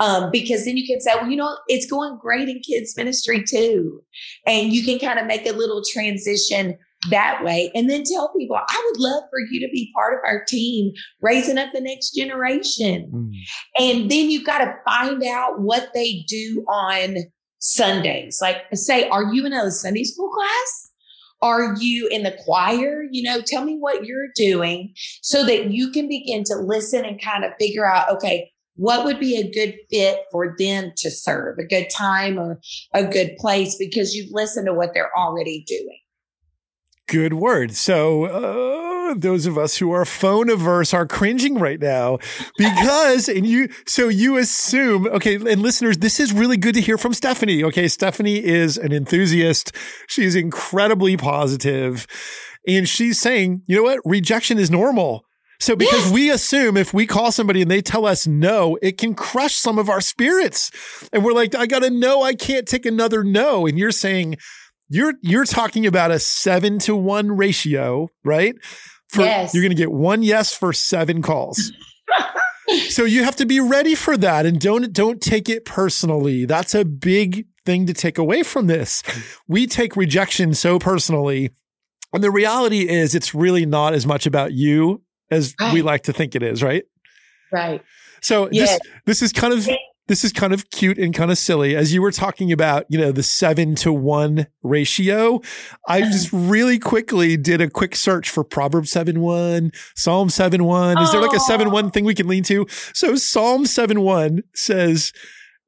Um, 0.00 0.30
because 0.30 0.64
then 0.64 0.76
you 0.76 0.86
can 0.86 1.00
say 1.00 1.12
well 1.14 1.28
you 1.28 1.36
know 1.36 1.56
it's 1.68 1.90
going 1.90 2.18
great 2.18 2.48
in 2.48 2.60
kids 2.60 2.96
ministry 2.96 3.42
too. 3.42 4.02
And 4.46 4.72
you 4.72 4.84
can 4.84 4.98
kind 4.98 5.18
of 5.18 5.26
make 5.26 5.46
a 5.46 5.52
little 5.52 5.82
transition 5.90 6.76
that 7.10 7.44
way. 7.44 7.70
And 7.74 7.88
then 7.88 8.02
tell 8.04 8.32
people 8.36 8.56
i 8.56 8.90
would 8.90 9.00
love 9.00 9.24
for 9.30 9.40
you 9.50 9.60
to 9.60 9.70
be 9.72 9.92
part 9.94 10.14
of 10.14 10.20
our 10.24 10.44
team 10.44 10.92
raising 11.20 11.58
up 11.58 11.70
the 11.72 11.80
next 11.80 12.10
generation. 12.10 13.10
Mm. 13.12 13.32
and 13.78 14.10
then 14.10 14.30
you've 14.30 14.46
got 14.46 14.58
to 14.58 14.74
find 14.84 15.22
out 15.24 15.60
what 15.60 15.90
they 15.94 16.24
do 16.28 16.64
on 16.68 17.16
sundays. 17.60 18.38
Like 18.40 18.62
say 18.74 19.08
are 19.08 19.32
you 19.32 19.46
in 19.46 19.52
a 19.52 19.70
sunday 19.70 20.04
school 20.04 20.30
class? 20.30 20.90
Are 21.40 21.76
you 21.78 22.08
in 22.08 22.24
the 22.24 22.36
choir? 22.44 23.04
You 23.10 23.22
know 23.22 23.40
tell 23.40 23.64
me 23.64 23.76
what 23.78 24.04
you're 24.04 24.28
doing 24.34 24.92
so 25.22 25.44
that 25.44 25.70
you 25.70 25.90
can 25.90 26.08
begin 26.08 26.42
to 26.44 26.56
listen 26.56 27.04
and 27.04 27.22
kind 27.22 27.44
of 27.44 27.52
figure 27.58 27.86
out 27.86 28.10
okay 28.16 28.50
what 28.74 29.04
would 29.04 29.18
be 29.18 29.36
a 29.36 29.50
good 29.50 29.74
fit 29.90 30.20
for 30.30 30.54
them 30.56 30.92
to 30.96 31.10
serve 31.10 31.58
a 31.58 31.64
good 31.64 31.88
time 31.90 32.38
or 32.38 32.60
a 32.94 33.04
good 33.04 33.36
place 33.36 33.76
because 33.76 34.14
you've 34.14 34.30
listened 34.30 34.66
to 34.66 34.72
what 34.72 34.94
they're 34.94 35.16
already 35.18 35.64
doing 35.66 35.98
Good 37.08 37.32
word. 37.32 37.74
So, 37.74 38.24
uh, 38.24 39.14
those 39.14 39.46
of 39.46 39.56
us 39.56 39.78
who 39.78 39.90
are 39.92 40.04
phone 40.04 40.50
averse 40.50 40.92
are 40.92 41.06
cringing 41.06 41.54
right 41.54 41.80
now 41.80 42.18
because, 42.58 43.28
and 43.30 43.46
you, 43.46 43.70
so 43.86 44.08
you 44.08 44.36
assume, 44.36 45.06
okay, 45.06 45.36
and 45.36 45.62
listeners, 45.62 45.96
this 45.96 46.20
is 46.20 46.34
really 46.34 46.58
good 46.58 46.74
to 46.74 46.82
hear 46.82 46.98
from 46.98 47.14
Stephanie. 47.14 47.64
Okay. 47.64 47.88
Stephanie 47.88 48.44
is 48.44 48.76
an 48.76 48.92
enthusiast. 48.92 49.74
She's 50.06 50.34
incredibly 50.34 51.16
positive 51.16 52.06
and 52.66 52.86
she's 52.86 53.18
saying, 53.18 53.62
you 53.66 53.76
know 53.76 53.82
what? 53.82 54.00
Rejection 54.04 54.58
is 54.58 54.70
normal. 54.70 55.24
So 55.60 55.74
because 55.74 56.12
we 56.12 56.30
assume 56.30 56.76
if 56.76 56.94
we 56.94 57.06
call 57.06 57.32
somebody 57.32 57.62
and 57.62 57.70
they 57.70 57.80
tell 57.80 58.06
us 58.06 58.26
no, 58.26 58.78
it 58.80 58.98
can 58.98 59.14
crush 59.14 59.54
some 59.54 59.78
of 59.78 59.88
our 59.88 60.00
spirits. 60.00 60.70
And 61.12 61.24
we're 61.24 61.32
like, 61.32 61.54
I 61.54 61.66
got 61.66 61.80
to 61.80 61.90
know 61.90 62.22
I 62.22 62.34
can't 62.34 62.68
take 62.68 62.86
another 62.86 63.24
no. 63.24 63.66
And 63.66 63.78
you're 63.78 63.90
saying, 63.90 64.36
you're 64.88 65.14
you're 65.20 65.44
talking 65.44 65.86
about 65.86 66.10
a 66.10 66.18
seven 66.18 66.78
to 66.80 66.96
one 66.96 67.36
ratio, 67.36 68.08
right? 68.24 68.54
For, 69.10 69.22
yes. 69.22 69.54
You're 69.54 69.62
going 69.62 69.74
to 69.74 69.76
get 69.76 69.90
one 69.90 70.22
yes 70.22 70.54
for 70.54 70.72
seven 70.72 71.22
calls. 71.22 71.72
so 72.88 73.04
you 73.04 73.24
have 73.24 73.36
to 73.36 73.46
be 73.46 73.60
ready 73.60 73.94
for 73.94 74.16
that, 74.16 74.46
and 74.46 74.60
don't 74.60 74.92
don't 74.92 75.20
take 75.20 75.48
it 75.48 75.64
personally. 75.64 76.44
That's 76.44 76.74
a 76.74 76.84
big 76.84 77.46
thing 77.64 77.86
to 77.86 77.94
take 77.94 78.18
away 78.18 78.42
from 78.42 78.66
this. 78.66 79.02
We 79.46 79.66
take 79.66 79.96
rejection 79.96 80.54
so 80.54 80.78
personally, 80.78 81.50
and 82.12 82.22
the 82.22 82.30
reality 82.30 82.88
is, 82.88 83.14
it's 83.14 83.34
really 83.34 83.66
not 83.66 83.94
as 83.94 84.06
much 84.06 84.26
about 84.26 84.52
you 84.52 85.02
as 85.30 85.54
right. 85.60 85.72
we 85.72 85.82
like 85.82 86.04
to 86.04 86.12
think 86.12 86.34
it 86.34 86.42
is, 86.42 86.62
right? 86.62 86.84
Right. 87.52 87.82
So 88.20 88.48
yes. 88.50 88.70
this 88.70 88.80
this 89.06 89.22
is 89.22 89.32
kind 89.32 89.52
of 89.54 89.68
this 90.08 90.24
is 90.24 90.32
kind 90.32 90.52
of 90.52 90.70
cute 90.70 90.98
and 90.98 91.14
kind 91.14 91.30
of 91.30 91.38
silly. 91.38 91.76
As 91.76 91.92
you 91.92 92.02
were 92.02 92.10
talking 92.10 92.50
about, 92.50 92.86
you 92.88 92.98
know, 92.98 93.12
the 93.12 93.22
seven 93.22 93.74
to 93.76 93.92
one 93.92 94.46
ratio, 94.62 95.40
I 95.86 96.00
just 96.10 96.32
really 96.32 96.78
quickly 96.78 97.36
did 97.36 97.60
a 97.60 97.70
quick 97.70 97.94
search 97.94 98.30
for 98.30 98.42
Proverbs 98.42 98.90
7 98.90 99.20
1, 99.20 99.70
Psalm 99.94 100.30
7 100.30 100.64
1. 100.64 100.98
Is 100.98 101.12
there 101.12 101.20
like 101.20 101.36
a 101.36 101.40
7 101.40 101.70
1 101.70 101.90
thing 101.90 102.04
we 102.04 102.14
can 102.14 102.26
lean 102.26 102.42
to? 102.44 102.66
So 102.92 103.14
Psalm 103.14 103.66
7 103.66 104.00
1 104.00 104.42
says, 104.54 105.12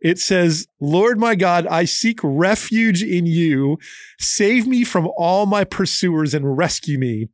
it 0.00 0.18
says, 0.18 0.66
Lord 0.80 1.18
my 1.18 1.34
God, 1.34 1.66
I 1.66 1.84
seek 1.84 2.20
refuge 2.22 3.02
in 3.02 3.26
you. 3.26 3.78
Save 4.18 4.66
me 4.66 4.82
from 4.82 5.10
all 5.16 5.44
my 5.44 5.64
pursuers 5.64 6.32
and 6.32 6.56
rescue 6.56 6.98
me. 6.98 7.28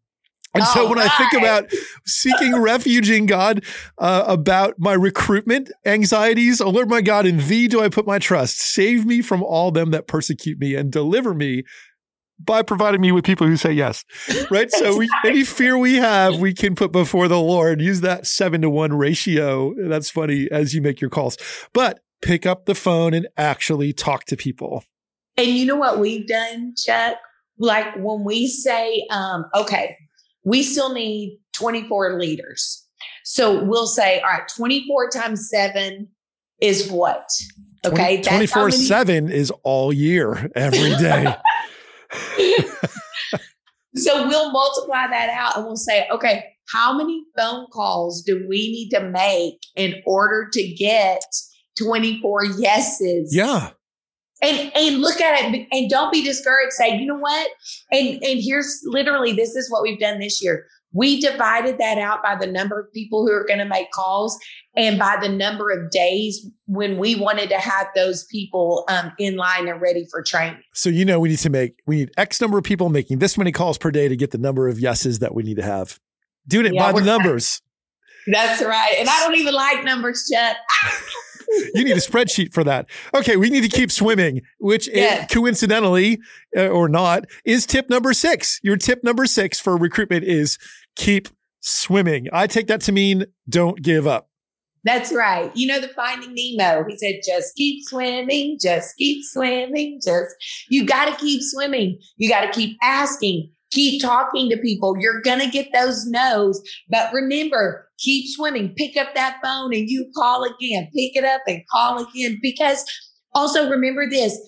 And 0.56 0.66
so 0.68 0.88
when 0.88 0.98
right. 0.98 1.10
I 1.10 1.18
think 1.18 1.32
about 1.42 1.70
seeking 2.06 2.60
refuge 2.60 3.10
in 3.10 3.26
God, 3.26 3.64
uh, 3.98 4.24
about 4.26 4.74
my 4.78 4.92
recruitment 4.92 5.70
anxieties, 5.84 6.60
oh 6.60 6.70
Lord 6.70 6.88
my 6.88 7.00
God, 7.00 7.26
in 7.26 7.38
thee 7.48 7.68
do 7.68 7.80
I 7.80 7.88
put 7.88 8.06
my 8.06 8.18
trust. 8.18 8.58
Save 8.60 9.06
me 9.06 9.22
from 9.22 9.42
all 9.42 9.70
them 9.70 9.90
that 9.90 10.06
persecute 10.06 10.58
me 10.58 10.74
and 10.74 10.90
deliver 10.90 11.34
me 11.34 11.64
by 12.38 12.62
providing 12.62 13.00
me 13.00 13.12
with 13.12 13.24
people 13.24 13.46
who 13.46 13.56
say 13.56 13.72
yes. 13.72 14.04
Right. 14.50 14.70
so 14.70 14.96
we, 14.96 15.08
any 15.24 15.44
fear 15.44 15.78
we 15.78 15.96
have, 15.96 16.38
we 16.38 16.54
can 16.54 16.74
put 16.74 16.92
before 16.92 17.28
the 17.28 17.40
Lord. 17.40 17.80
Use 17.80 18.00
that 18.02 18.26
seven 18.26 18.62
to 18.62 18.70
one 18.70 18.92
ratio. 18.92 19.74
That's 19.88 20.10
funny 20.10 20.48
as 20.50 20.74
you 20.74 20.82
make 20.82 21.00
your 21.00 21.10
calls. 21.10 21.36
But 21.72 22.00
pick 22.22 22.46
up 22.46 22.66
the 22.66 22.74
phone 22.74 23.14
and 23.14 23.26
actually 23.36 23.92
talk 23.92 24.24
to 24.26 24.36
people. 24.36 24.84
And 25.36 25.48
you 25.48 25.66
know 25.66 25.76
what 25.76 25.98
we've 25.98 26.26
done, 26.26 26.74
Chuck? 26.76 27.16
Like 27.58 27.94
when 27.96 28.24
we 28.24 28.46
say, 28.46 29.06
um, 29.10 29.46
okay, 29.54 29.96
we 30.46 30.62
still 30.62 30.94
need 30.94 31.38
24 31.52 32.18
leaders. 32.18 32.86
So 33.24 33.62
we'll 33.64 33.88
say, 33.88 34.20
all 34.20 34.30
right, 34.30 34.48
24 34.56 35.10
times 35.10 35.50
seven 35.50 36.08
is 36.62 36.90
what? 36.90 37.28
Okay. 37.84 38.22
24 38.22 38.70
7 38.70 39.28
is 39.28 39.52
all 39.64 39.92
year, 39.92 40.50
every 40.54 40.94
day. 40.96 41.34
so 43.96 44.26
we'll 44.28 44.52
multiply 44.52 45.08
that 45.08 45.28
out 45.30 45.56
and 45.56 45.66
we'll 45.66 45.76
say, 45.76 46.06
okay, 46.10 46.44
how 46.72 46.96
many 46.96 47.24
phone 47.36 47.66
calls 47.72 48.22
do 48.22 48.46
we 48.48 48.70
need 48.70 48.90
to 48.90 49.00
make 49.00 49.58
in 49.74 49.94
order 50.06 50.48
to 50.52 50.62
get 50.74 51.22
24 51.76 52.44
yeses? 52.44 53.34
Yeah 53.34 53.70
and 54.42 54.72
and 54.74 55.00
look 55.00 55.20
at 55.20 55.42
it 55.42 55.66
and 55.70 55.90
don't 55.90 56.12
be 56.12 56.22
discouraged. 56.22 56.72
Say 56.72 56.96
you 56.96 57.06
know 57.06 57.18
what? 57.18 57.48
And 57.90 58.22
and 58.22 58.40
here's 58.42 58.80
literally 58.84 59.32
this 59.32 59.54
is 59.54 59.70
what 59.70 59.82
we've 59.82 59.98
done 59.98 60.18
this 60.18 60.42
year. 60.42 60.66
We 60.92 61.20
divided 61.20 61.78
that 61.78 61.98
out 61.98 62.22
by 62.22 62.36
the 62.36 62.46
number 62.46 62.80
of 62.80 62.90
people 62.92 63.26
who 63.26 63.32
are 63.32 63.44
going 63.44 63.58
to 63.58 63.66
make 63.66 63.90
calls 63.90 64.38
and 64.76 64.98
by 64.98 65.18
the 65.20 65.28
number 65.28 65.70
of 65.70 65.90
days 65.90 66.48
when 66.66 66.96
we 66.96 67.16
wanted 67.16 67.50
to 67.50 67.56
have 67.56 67.88
those 67.94 68.24
people 68.24 68.84
um, 68.88 69.12
in 69.18 69.36
line 69.36 69.68
and 69.68 69.78
ready 69.80 70.06
for 70.10 70.22
training. 70.22 70.62
So 70.72 70.88
you 70.88 71.04
know 71.04 71.20
we 71.20 71.30
need 71.30 71.38
to 71.40 71.50
make 71.50 71.80
we 71.86 71.96
need 71.96 72.12
x 72.16 72.40
number 72.40 72.58
of 72.58 72.64
people 72.64 72.88
making 72.88 73.18
this 73.18 73.36
many 73.36 73.52
calls 73.52 73.78
per 73.78 73.90
day 73.90 74.08
to 74.08 74.16
get 74.16 74.30
the 74.30 74.38
number 74.38 74.68
of 74.68 74.78
yeses 74.80 75.18
that 75.20 75.34
we 75.34 75.42
need 75.42 75.56
to 75.56 75.64
have. 75.64 75.98
Doing 76.46 76.66
it 76.66 76.74
yeah, 76.74 76.92
by 76.92 76.98
the 76.98 77.04
numbers. 77.04 77.60
That's 78.28 78.62
right. 78.62 78.94
And 78.98 79.08
i 79.08 79.20
don't 79.20 79.36
even 79.36 79.54
like 79.54 79.84
numbers 79.84 80.28
Chet. 80.30 80.56
you 81.74 81.84
need 81.84 81.96
a 81.96 82.00
spreadsheet 82.00 82.52
for 82.52 82.64
that. 82.64 82.86
Okay, 83.14 83.36
we 83.36 83.50
need 83.50 83.62
to 83.62 83.68
keep 83.68 83.90
swimming, 83.90 84.42
which 84.58 84.88
yes. 84.88 85.32
coincidentally 85.32 86.18
uh, 86.56 86.68
or 86.68 86.88
not 86.88 87.24
is 87.44 87.66
tip 87.66 87.88
number 87.90 88.12
six. 88.12 88.60
Your 88.62 88.76
tip 88.76 89.02
number 89.02 89.26
six 89.26 89.60
for 89.60 89.76
recruitment 89.76 90.24
is 90.24 90.58
keep 90.96 91.28
swimming. 91.60 92.28
I 92.32 92.46
take 92.46 92.66
that 92.68 92.80
to 92.82 92.92
mean 92.92 93.26
don't 93.48 93.82
give 93.82 94.06
up. 94.06 94.30
That's 94.84 95.12
right. 95.12 95.50
You 95.56 95.66
know 95.66 95.80
the 95.80 95.88
Finding 95.88 96.32
Nemo. 96.32 96.84
He 96.88 96.96
said, 96.96 97.16
"Just 97.26 97.56
keep 97.56 97.82
swimming, 97.88 98.56
just 98.60 98.96
keep 98.96 99.24
swimming, 99.24 99.98
just 100.02 100.32
you 100.68 100.86
got 100.86 101.06
to 101.06 101.16
keep 101.16 101.42
swimming. 101.42 101.98
You 102.18 102.28
got 102.28 102.42
to 102.42 102.52
keep 102.52 102.76
asking, 102.82 103.50
keep 103.72 104.00
talking 104.00 104.48
to 104.48 104.56
people. 104.58 104.96
You're 104.98 105.22
going 105.22 105.40
to 105.40 105.50
get 105.50 105.72
those 105.72 106.06
no's. 106.06 106.62
But 106.88 107.12
remember, 107.12 107.85
keep 107.98 108.26
swimming. 108.28 108.74
Pick 108.76 108.96
up 108.96 109.14
that 109.14 109.38
phone 109.42 109.74
and 109.74 109.88
you 109.88 110.10
call 110.16 110.44
again. 110.44 110.88
Pick 110.94 111.16
it 111.16 111.24
up 111.24 111.42
and 111.46 111.62
call 111.70 112.06
again. 112.06 112.38
Because 112.42 112.84
also 113.34 113.68
remember 113.68 114.08
this 114.08 114.38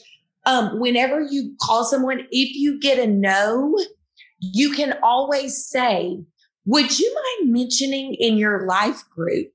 um, 0.46 0.80
whenever 0.80 1.20
you 1.20 1.54
call 1.60 1.84
someone, 1.84 2.20
if 2.30 2.56
you 2.56 2.80
get 2.80 2.98
a 2.98 3.06
no, 3.06 3.76
you 4.40 4.72
can 4.72 4.98
always 5.02 5.66
say, 5.66 6.18
Would 6.64 6.98
you 6.98 7.14
mind 7.14 7.52
mentioning 7.52 8.14
in 8.14 8.38
your 8.38 8.66
life 8.66 9.02
group 9.10 9.48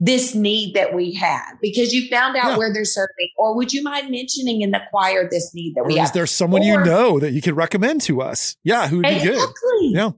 this 0.00 0.34
need 0.34 0.74
that 0.74 0.92
we 0.92 1.14
have 1.14 1.54
because 1.62 1.92
you 1.92 2.08
found 2.08 2.36
out 2.36 2.50
yeah. 2.50 2.56
where 2.58 2.72
they're 2.72 2.84
serving 2.84 3.30
or 3.38 3.54
would 3.54 3.72
you 3.72 3.82
mind 3.82 4.10
mentioning 4.10 4.60
in 4.60 4.72
the 4.72 4.80
choir 4.90 5.28
this 5.30 5.54
need 5.54 5.72
that 5.76 5.82
or 5.82 5.86
we 5.86 5.94
is 5.94 5.98
have 6.00 6.06
Is 6.06 6.12
there 6.12 6.26
someone 6.26 6.62
or, 6.62 6.64
you 6.64 6.84
know 6.84 7.20
that 7.20 7.32
you 7.32 7.40
could 7.40 7.54
recommend 7.54 8.02
to 8.02 8.20
us 8.20 8.56
yeah 8.64 8.88
who 8.88 8.96
would 8.98 9.06
exactly. 9.06 9.30
be 9.30 9.92
good 9.92 9.96
yeah 9.96 10.10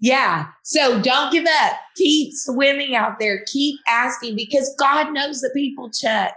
yeah. 0.00 0.46
So 0.64 1.00
don't 1.02 1.30
give 1.30 1.44
up. 1.44 1.72
Keep 1.96 2.32
swimming 2.34 2.94
out 2.94 3.18
there. 3.18 3.44
Keep 3.52 3.78
asking 3.86 4.34
because 4.34 4.74
God 4.78 5.12
knows 5.12 5.40
the 5.40 5.50
people, 5.54 5.90
Chuck. 5.90 6.32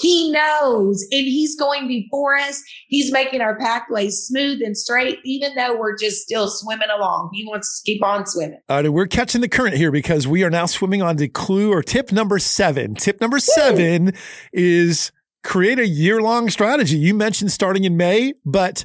He 0.00 0.32
knows 0.32 1.02
and 1.12 1.22
He's 1.22 1.56
going 1.56 1.86
before 1.86 2.36
us. 2.36 2.60
He's 2.88 3.12
making 3.12 3.40
our 3.40 3.56
pathways 3.56 4.18
smooth 4.18 4.60
and 4.62 4.76
straight, 4.76 5.20
even 5.24 5.54
though 5.54 5.78
we're 5.78 5.96
just 5.96 6.22
still 6.22 6.48
swimming 6.48 6.88
along. 6.94 7.30
He 7.32 7.46
wants 7.46 7.68
us 7.68 7.82
to 7.82 7.92
keep 7.92 8.04
on 8.04 8.26
swimming. 8.26 8.58
All 8.68 8.82
right. 8.82 8.92
We're 8.92 9.06
catching 9.06 9.40
the 9.40 9.48
current 9.48 9.76
here 9.76 9.92
because 9.92 10.26
we 10.26 10.42
are 10.42 10.50
now 10.50 10.66
swimming 10.66 11.00
on 11.00 11.16
to 11.18 11.28
clue 11.28 11.72
or 11.72 11.82
tip 11.82 12.10
number 12.10 12.40
seven. 12.40 12.96
Tip 12.96 13.20
number 13.20 13.36
Woo! 13.36 13.40
seven 13.40 14.12
is 14.52 15.12
create 15.44 15.78
a 15.78 15.86
year 15.86 16.20
long 16.20 16.50
strategy. 16.50 16.98
You 16.98 17.14
mentioned 17.14 17.52
starting 17.52 17.84
in 17.84 17.96
May, 17.96 18.34
but 18.44 18.84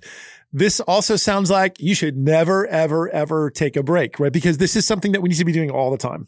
this 0.52 0.80
also 0.80 1.16
sounds 1.16 1.52
like 1.52 1.80
you 1.80 1.94
should 1.94 2.18
never, 2.18 2.68
ever, 2.68 3.10
ever 3.10 3.50
take 3.50 3.76
a 3.76 3.84
break, 3.84 4.20
right? 4.20 4.34
Because 4.34 4.58
this 4.58 4.76
is 4.76 4.86
something 4.86 5.12
that 5.12 5.22
we 5.22 5.30
need 5.30 5.38
to 5.38 5.46
be 5.46 5.52
doing 5.52 5.70
all 5.70 5.92
the 5.92 5.98
time. 5.98 6.28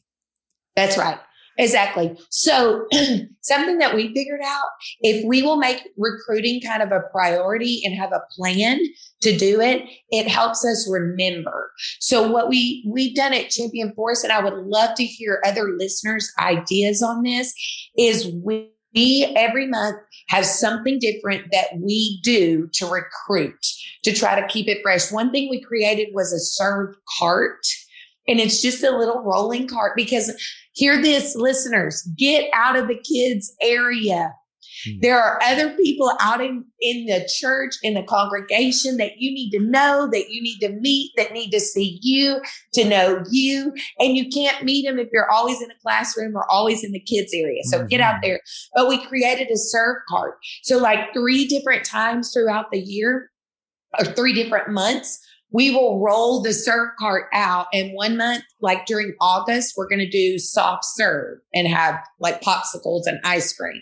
That's 0.75 0.97
right. 0.97 1.19
Exactly. 1.57 2.17
So, 2.29 2.87
something 3.41 3.77
that 3.79 3.93
we 3.93 4.13
figured 4.13 4.41
out 4.43 4.67
if 5.01 5.25
we 5.25 5.41
will 5.41 5.57
make 5.57 5.81
recruiting 5.97 6.61
kind 6.61 6.81
of 6.81 6.91
a 6.91 7.01
priority 7.11 7.81
and 7.83 7.95
have 7.95 8.11
a 8.13 8.21
plan 8.35 8.79
to 9.21 9.37
do 9.37 9.59
it, 9.59 9.83
it 10.09 10.27
helps 10.27 10.65
us 10.65 10.87
remember. 10.89 11.71
So, 11.99 12.31
what 12.31 12.49
we 12.49 12.83
we've 12.87 13.15
done 13.15 13.33
at 13.33 13.49
Champion 13.49 13.93
Forest, 13.93 14.23
and 14.23 14.31
I 14.31 14.43
would 14.43 14.65
love 14.65 14.95
to 14.95 15.03
hear 15.03 15.41
other 15.45 15.75
listeners' 15.77 16.31
ideas 16.39 17.03
on 17.03 17.23
this, 17.23 17.53
is 17.97 18.31
we 18.43 18.71
we 18.93 19.31
every 19.35 19.67
month 19.67 19.97
have 20.29 20.45
something 20.45 20.99
different 20.99 21.47
that 21.51 21.67
we 21.79 22.19
do 22.23 22.67
to 22.73 22.85
recruit 22.85 23.65
to 24.03 24.13
try 24.13 24.39
to 24.39 24.47
keep 24.47 24.67
it 24.67 24.81
fresh. 24.81 25.11
One 25.11 25.31
thing 25.31 25.49
we 25.49 25.61
created 25.61 26.09
was 26.13 26.33
a 26.33 26.39
serve 26.39 26.95
cart. 27.19 27.65
And 28.27 28.39
it's 28.39 28.61
just 28.61 28.83
a 28.83 28.95
little 28.95 29.21
rolling 29.23 29.67
cart 29.67 29.93
because 29.95 30.31
hear 30.73 31.01
this, 31.01 31.35
listeners, 31.35 32.07
get 32.17 32.49
out 32.53 32.75
of 32.75 32.87
the 32.87 32.95
kids' 32.99 33.53
area. 33.61 34.33
Hmm. 34.85 34.99
There 35.01 35.21
are 35.21 35.39
other 35.43 35.75
people 35.75 36.11
out 36.19 36.41
in, 36.41 36.65
in 36.79 37.05
the 37.05 37.27
church, 37.39 37.75
in 37.83 37.93
the 37.93 38.03
congregation 38.03 38.97
that 38.97 39.17
you 39.17 39.33
need 39.33 39.51
to 39.51 39.59
know, 39.59 40.07
that 40.11 40.29
you 40.29 40.41
need 40.41 40.59
to 40.59 40.69
meet, 40.69 41.11
that 41.17 41.33
need 41.33 41.51
to 41.51 41.59
see 41.59 41.99
you, 42.01 42.41
to 42.73 42.85
know 42.85 43.23
you. 43.29 43.73
And 43.99 44.15
you 44.17 44.29
can't 44.29 44.63
meet 44.63 44.85
them 44.85 44.99
if 44.99 45.07
you're 45.11 45.29
always 45.31 45.61
in 45.61 45.71
a 45.71 45.79
classroom 45.81 46.35
or 46.35 46.49
always 46.49 46.83
in 46.83 46.91
the 46.91 46.99
kids 46.99 47.33
area. 47.33 47.61
So 47.65 47.79
mm-hmm. 47.79 47.87
get 47.87 48.01
out 48.01 48.15
mm-hmm. 48.15 48.29
there. 48.29 48.41
But 48.75 48.87
we 48.87 49.05
created 49.05 49.49
a 49.51 49.57
serve 49.57 49.97
cart. 50.09 50.35
So 50.63 50.77
like 50.77 51.13
three 51.13 51.45
different 51.47 51.85
times 51.85 52.31
throughout 52.33 52.71
the 52.71 52.79
year, 52.79 53.29
or 53.99 54.05
three 54.05 54.33
different 54.33 54.69
months, 54.69 55.19
we 55.51 55.71
will 55.71 55.99
roll 55.99 56.41
the 56.41 56.53
serve 56.53 56.89
cart 56.97 57.25
out. 57.33 57.67
And 57.73 57.93
one 57.93 58.17
month, 58.17 58.43
like 58.61 58.85
during 58.85 59.13
August, 59.19 59.75
we're 59.77 59.89
going 59.89 59.99
to 59.99 60.09
do 60.09 60.39
soft 60.39 60.85
serve 60.85 61.39
and 61.53 61.67
have 61.67 61.99
like 62.19 62.41
popsicles 62.41 63.03
and 63.05 63.19
ice 63.23 63.53
cream. 63.53 63.81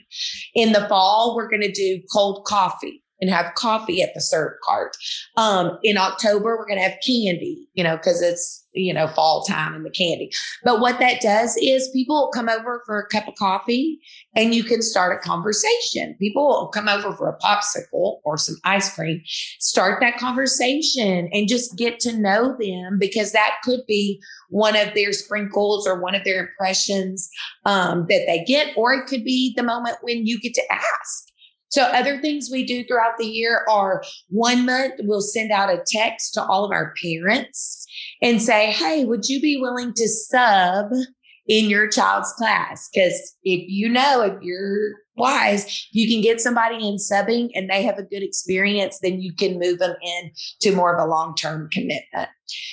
In 0.56 0.74
the 0.74 0.88
fall, 0.88 1.36
we're 1.36 1.50
going 1.50 1.62
to 1.62 1.72
do 1.72 2.02
cold 2.12 2.46
coffee 2.46 3.04
and 3.22 3.30
have 3.30 3.54
coffee 3.56 4.02
at 4.02 4.14
the 4.14 4.22
serve 4.22 4.54
cart. 4.64 4.96
Um, 5.38 5.78
in 5.84 5.98
October, 5.98 6.58
we're 6.58 6.68
going 6.68 6.80
to 6.80 6.84
have 6.84 7.00
candy, 7.06 7.68
you 7.74 7.84
know, 7.84 7.98
because 7.98 8.22
it's, 8.22 8.66
you 8.74 8.94
know, 8.94 9.08
fall 9.08 9.44
time 9.44 9.74
and 9.74 9.86
the 9.86 9.90
candy. 9.90 10.30
But 10.64 10.80
what 10.80 11.00
that 11.00 11.22
does 11.22 11.58
is 11.58 11.90
people 11.90 12.32
come 12.34 12.50
over 12.50 12.84
for 12.86 13.00
a 13.00 13.08
cup 13.08 13.28
of 13.28 13.36
coffee 13.36 14.00
and 14.36 14.54
you 14.54 14.64
can 14.64 14.82
start 14.82 15.18
a 15.18 15.28
conversation. 15.28 16.16
People 16.20 16.48
will 16.48 16.68
come 16.68 16.88
over 16.88 17.14
for 17.16 17.30
a 17.30 17.38
popsicle 17.40 18.20
or 18.24 18.38
some 18.38 18.56
ice 18.64 18.94
cream, 18.94 19.22
start 19.60 20.00
that 20.02 20.18
conversation 20.18 21.30
and 21.34 21.48
just 21.48 21.78
get 21.78 22.00
to 22.02 22.18
know 22.18 22.56
them 22.60 22.98
because 23.00 23.32
that 23.32 23.56
could 23.64 23.82
be 23.88 24.22
one 24.50 24.76
of 24.76 24.94
their 24.94 25.14
sprinkles 25.14 25.88
or 25.88 26.00
one 26.00 26.16
of 26.16 26.24
their 26.24 26.48
impressions 26.48 27.30
um, 27.66 28.06
that 28.10 28.24
they 28.28 28.44
get, 28.46 28.76
or 28.78 28.94
it 28.94 29.08
could 29.08 29.24
be 29.24 29.54
the 29.56 29.64
moment 29.64 29.98
when 30.02 30.26
you 30.26 30.40
get 30.40 30.54
to 30.54 30.64
ask 30.72 31.29
so 31.70 31.84
other 31.84 32.20
things 32.20 32.50
we 32.52 32.66
do 32.66 32.84
throughout 32.84 33.18
the 33.18 33.28
year 33.28 33.66
are 33.70 34.04
one 34.30 34.66
month 34.66 34.96
we'll 35.00 35.22
send 35.22 35.52
out 35.52 35.70
a 35.70 35.84
text 35.86 36.34
to 36.34 36.44
all 36.44 36.66
of 36.66 36.72
our 36.72 36.94
parents 37.02 37.86
and 38.22 38.42
say, 38.42 38.72
Hey, 38.72 39.06
would 39.06 39.26
you 39.28 39.40
be 39.40 39.58
willing 39.58 39.94
to 39.94 40.08
sub 40.08 40.92
in 41.48 41.70
your 41.70 41.88
child's 41.88 42.34
class? 42.34 42.90
Cause 42.94 43.36
if 43.44 43.64
you 43.68 43.90
know, 43.90 44.22
if 44.22 44.42
you're 44.42 44.96
wise, 45.16 45.88
you 45.92 46.10
can 46.10 46.22
get 46.22 46.42
somebody 46.42 46.76
in 46.76 46.96
subbing 46.96 47.50
and 47.54 47.70
they 47.70 47.84
have 47.84 47.98
a 47.98 48.04
good 48.04 48.24
experience, 48.24 49.00
then 49.02 49.22
you 49.22 49.34
can 49.34 49.60
move 49.60 49.80
them 49.80 49.96
in 50.02 50.32
to 50.62 50.76
more 50.76 50.96
of 50.96 51.02
a 51.02 51.10
long-term 51.10 51.70
commitment. 51.72 52.30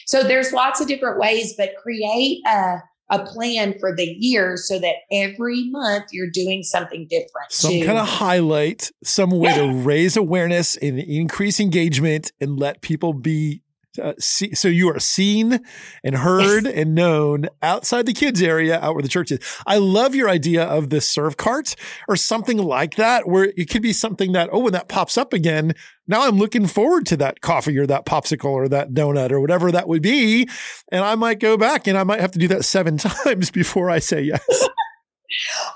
So 0.06 0.22
there's 0.22 0.52
lots 0.52 0.80
of 0.80 0.86
different 0.86 1.18
ways, 1.18 1.54
but 1.58 1.74
create 1.82 2.40
a 2.46 2.78
a 3.10 3.24
plan 3.24 3.74
for 3.78 3.94
the 3.94 4.16
year 4.18 4.56
so 4.56 4.78
that 4.78 4.94
every 5.12 5.70
month 5.70 6.06
you're 6.12 6.30
doing 6.30 6.62
something 6.62 7.06
different. 7.08 7.50
Some 7.50 7.72
to, 7.72 7.86
kind 7.86 7.98
of 7.98 8.08
highlight, 8.08 8.90
some 9.04 9.30
way 9.30 9.50
yeah. 9.50 9.66
to 9.66 9.72
raise 9.72 10.16
awareness 10.16 10.76
and 10.76 10.98
increase 10.98 11.60
engagement 11.60 12.32
and 12.40 12.58
let 12.58 12.82
people 12.82 13.12
be 13.12 13.62
uh, 13.98 14.14
see, 14.18 14.54
so 14.54 14.68
you 14.68 14.88
are 14.90 14.98
seen 14.98 15.60
and 16.04 16.16
heard 16.16 16.64
yes. 16.64 16.74
and 16.76 16.94
known 16.94 17.48
outside 17.62 18.06
the 18.06 18.12
kids 18.12 18.42
area, 18.42 18.78
out 18.80 18.94
where 18.94 19.02
the 19.02 19.08
church 19.08 19.30
is. 19.30 19.40
I 19.66 19.78
love 19.78 20.14
your 20.14 20.28
idea 20.28 20.64
of 20.64 20.90
the 20.90 21.00
serve 21.00 21.36
cart 21.36 21.74
or 22.08 22.16
something 22.16 22.58
like 22.58 22.96
that, 22.96 23.28
where 23.28 23.52
it 23.56 23.70
could 23.70 23.82
be 23.82 23.92
something 23.92 24.32
that, 24.32 24.48
oh, 24.52 24.60
when 24.60 24.72
that 24.72 24.88
pops 24.88 25.16
up 25.16 25.32
again, 25.32 25.74
now 26.06 26.26
I'm 26.26 26.38
looking 26.38 26.66
forward 26.66 27.06
to 27.06 27.16
that 27.18 27.40
coffee 27.40 27.76
or 27.78 27.86
that 27.86 28.06
popsicle 28.06 28.44
or 28.44 28.68
that 28.68 28.92
donut 28.92 29.30
or 29.30 29.40
whatever 29.40 29.72
that 29.72 29.88
would 29.88 30.02
be. 30.02 30.48
And 30.92 31.04
I 31.04 31.14
might 31.14 31.40
go 31.40 31.56
back 31.56 31.86
and 31.86 31.98
I 31.98 32.04
might 32.04 32.20
have 32.20 32.32
to 32.32 32.38
do 32.38 32.48
that 32.48 32.64
seven 32.64 32.96
times 32.98 33.50
before 33.50 33.90
I 33.90 33.98
say 33.98 34.22
yes. 34.22 34.68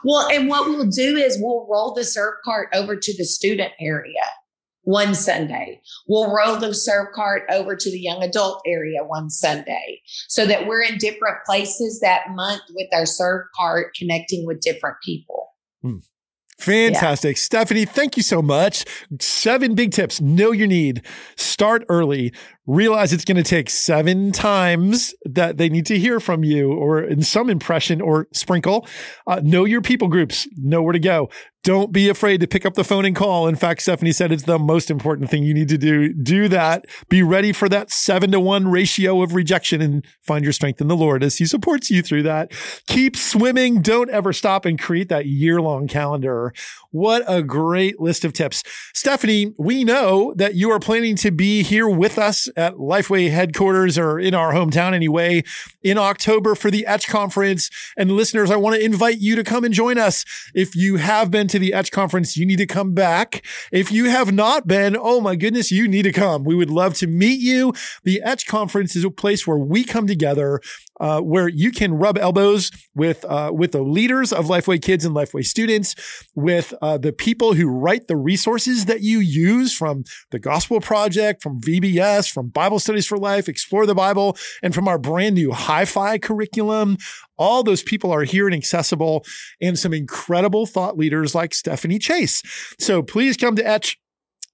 well, 0.04 0.28
and 0.28 0.48
what 0.48 0.68
we'll 0.68 0.87
do 0.87 1.16
is 1.16 1.38
we'll 1.40 1.66
roll 1.70 1.94
the 1.94 2.04
serve 2.04 2.35
cart 2.44 2.68
over 2.72 2.96
to 2.96 3.16
the 3.16 3.24
student 3.24 3.72
area 3.80 4.22
one 4.82 5.14
Sunday. 5.14 5.80
We'll 6.08 6.34
roll 6.34 6.56
the 6.56 6.74
serve 6.74 7.08
cart 7.14 7.42
over 7.50 7.76
to 7.76 7.90
the 7.90 8.00
young 8.00 8.22
adult 8.22 8.62
area 8.66 9.04
one 9.04 9.30
Sunday 9.30 10.00
so 10.28 10.46
that 10.46 10.66
we're 10.66 10.82
in 10.82 10.98
different 10.98 11.36
places 11.44 12.00
that 12.00 12.30
month 12.30 12.62
with 12.74 12.88
our 12.92 13.06
serve 13.06 13.46
cart 13.54 13.94
connecting 13.94 14.46
with 14.46 14.60
different 14.60 14.96
people. 15.04 15.48
Hmm. 15.82 15.98
Fantastic. 16.58 17.36
Yeah. 17.36 17.40
Stephanie, 17.40 17.84
thank 17.86 18.18
you 18.18 18.22
so 18.22 18.42
much. 18.42 18.84
Seven 19.18 19.74
big 19.74 19.92
tips. 19.92 20.20
Know 20.20 20.52
your 20.52 20.66
need. 20.66 21.02
Start 21.36 21.84
early 21.88 22.34
realize 22.70 23.12
it's 23.12 23.24
going 23.24 23.37
to 23.37 23.42
take 23.42 23.68
seven 23.68 24.30
times 24.30 25.12
that 25.24 25.56
they 25.56 25.68
need 25.68 25.87
to 25.87 25.98
hear 25.98 26.20
from 26.20 26.44
you 26.44 26.72
or 26.72 27.02
in 27.02 27.20
some 27.22 27.50
impression 27.50 28.00
or 28.00 28.28
sprinkle. 28.33 28.87
Uh, 29.26 29.40
know 29.42 29.64
your 29.64 29.80
people 29.80 30.06
groups, 30.06 30.46
know 30.56 30.80
where 30.80 30.92
to 30.92 31.00
go. 31.00 31.28
Don't 31.62 31.92
be 31.92 32.09
afraid 32.09 32.40
to 32.40 32.46
pick 32.46 32.64
up 32.64 32.72
the 32.72 32.85
phone 32.85 33.04
and 33.04 33.14
call. 33.14 33.46
In 33.46 33.54
fact, 33.54 33.83
Stephanie 33.83 34.12
said 34.12 34.33
it's 34.33 34.44
the 34.44 34.59
most 34.59 34.90
important 34.90 35.28
thing 35.28 35.42
you 35.42 35.52
need 35.52 35.68
to 35.68 35.76
do. 35.76 36.14
Do 36.14 36.48
that. 36.48 36.87
Be 37.11 37.22
ready 37.22 37.52
for 37.52 37.68
that 37.68 37.90
seven 37.90 38.30
to 38.30 38.40
one 38.40 38.68
ratio 38.68 39.20
of 39.20 39.35
rejection 39.35 39.83
and 39.83 40.06
find 40.22 40.42
your 40.42 40.54
strength 40.54 40.80
in 40.80 40.88
the 40.88 40.96
Lord 40.96 41.22
as 41.22 41.37
He 41.37 41.44
supports 41.44 41.90
you 41.90 42.02
through 42.02 42.22
that. 42.22 42.52
Keep 42.87 43.14
swimming. 43.14 43.83
Don't 43.83 44.09
ever 44.09 44.33
stop 44.33 44.64
and 44.64 44.80
create 44.80 45.11
that 45.11 45.26
year 45.26 45.61
long 45.61 45.87
calendar. 45.87 46.54
What 46.92 47.22
a 47.29 47.42
great 47.42 48.00
list 48.00 48.24
of 48.24 48.33
tips. 48.33 48.64
Stephanie, 48.94 49.55
we 49.57 49.85
know 49.85 50.35
that 50.37 50.57
you 50.57 50.72
are 50.72 50.81
planning 50.81 51.14
to 51.16 51.31
be 51.31 51.62
here 51.62 51.88
with 51.88 52.18
us 52.18 52.48
at 52.57 52.74
Lifeway 52.74 53.31
headquarters 53.31 53.96
or 53.96 54.18
in 54.18 54.35
our 54.35 54.53
hometown 54.53 54.92
anyway 54.92 55.44
in 55.85 55.98
October 55.98 56.57
for 56.57 56.68
the 56.68 56.85
Etch 56.87 57.07
conference. 57.07 57.70
And 57.96 58.11
listeners, 58.11 58.50
I 58.50 58.57
want 58.57 58.74
to 58.74 58.85
invite 58.85 59.20
you 59.20 59.37
to 59.37 59.44
come 59.44 59.62
and 59.62 59.72
join 59.72 59.98
us. 59.98 60.24
If 60.53 60.74
you 60.74 60.96
have 60.96 61.31
been 61.31 61.46
to 61.48 61.61
the 61.61 61.72
Etch 61.72 61.92
conference, 61.92 62.37
you 62.37 62.44
need 62.44 62.59
to 62.59 62.66
come 62.66 62.92
back. 62.92 63.46
If 63.70 63.92
you 63.92 64.11
have 64.11 64.33
not 64.33 64.66
been, 64.66 64.96
oh 64.98 65.20
my 65.20 65.37
goodness, 65.37 65.70
you 65.70 65.87
need 65.87 66.03
to 66.03 66.12
come. 66.12 66.42
We 66.42 66.57
would 66.57 66.70
love 66.70 66.94
to 66.94 67.07
meet 67.07 67.40
you. 67.40 67.72
The 68.03 68.20
Etch 68.22 68.48
conference 68.48 68.96
is 68.96 69.05
a 69.05 69.11
place 69.11 69.46
where 69.46 69.59
we 69.59 69.85
come 69.85 70.09
together 70.09 70.61
uh, 71.00 71.20
where 71.20 71.48
you 71.48 71.72
can 71.72 71.94
rub 71.94 72.18
elbows 72.18 72.70
with 72.94 73.24
uh, 73.24 73.50
with 73.52 73.72
the 73.72 73.82
leaders 73.82 74.32
of 74.32 74.46
Lifeway 74.46 74.80
kids 74.80 75.04
and 75.04 75.14
Lifeway 75.14 75.44
students, 75.44 75.94
with 76.34 76.74
uh, 76.82 76.98
the 76.98 77.12
people 77.12 77.54
who 77.54 77.68
write 77.68 78.06
the 78.06 78.16
resources 78.16 78.84
that 78.84 79.00
you 79.00 79.18
use 79.18 79.74
from 79.74 80.04
the 80.30 80.38
Gospel 80.38 80.80
Project, 80.80 81.42
from 81.42 81.60
VBS, 81.60 82.30
from 82.30 82.48
Bible 82.48 82.78
Studies 82.78 83.06
for 83.06 83.18
Life, 83.18 83.48
Explore 83.48 83.86
the 83.86 83.94
Bible, 83.94 84.36
and 84.62 84.74
from 84.74 84.86
our 84.86 84.98
brand 84.98 85.34
new 85.34 85.50
Hyfi 85.50 86.20
curriculum. 86.20 86.96
All 87.38 87.62
those 87.62 87.82
people 87.82 88.12
are 88.12 88.24
here 88.24 88.46
and 88.46 88.54
accessible, 88.54 89.24
and 89.60 89.78
some 89.78 89.94
incredible 89.94 90.66
thought 90.66 90.98
leaders 90.98 91.34
like 91.34 91.54
Stephanie 91.54 91.98
Chase. 91.98 92.42
So 92.78 93.02
please 93.02 93.36
come 93.36 93.56
to 93.56 93.66
Etch 93.66 93.99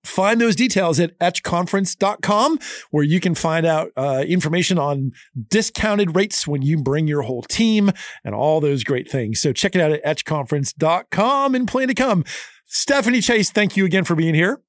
Find 0.07 0.41
those 0.41 0.57
details 0.57 1.01
at 1.01 1.19
etchconference.com, 1.19 2.59
where 2.91 3.05
you 3.05 3.21
can 3.21 3.35
find 3.35 3.67
out 3.67 3.91
uh, 3.97 4.25
information 4.27 4.79
on 4.79 5.13
discounted 5.49 6.17
rates 6.17 6.47
when 6.47 6.63
you 6.63 6.83
bring 6.83 7.07
your 7.07 7.23
whole 7.23 7.43
team 7.43 7.91
and 8.25 8.35
all 8.35 8.61
those 8.61 8.85
great 8.85 9.11
things. 9.11 9.41
So 9.41 9.53
check 9.53 9.75
it 9.75 9.81
out 9.81 9.93
at 9.93 10.05
etchconference.com 10.05 11.55
and 11.55 11.69
plan 11.69 11.89
to 11.89 11.95
come. 11.95 12.25
Stephanie 12.67 13.21
Chase, 13.21 13.51
thank 13.51 13.77
you 13.77 13.85
again 13.85 14.05
for 14.05 14.15
being 14.15 14.35
here. 14.35 14.61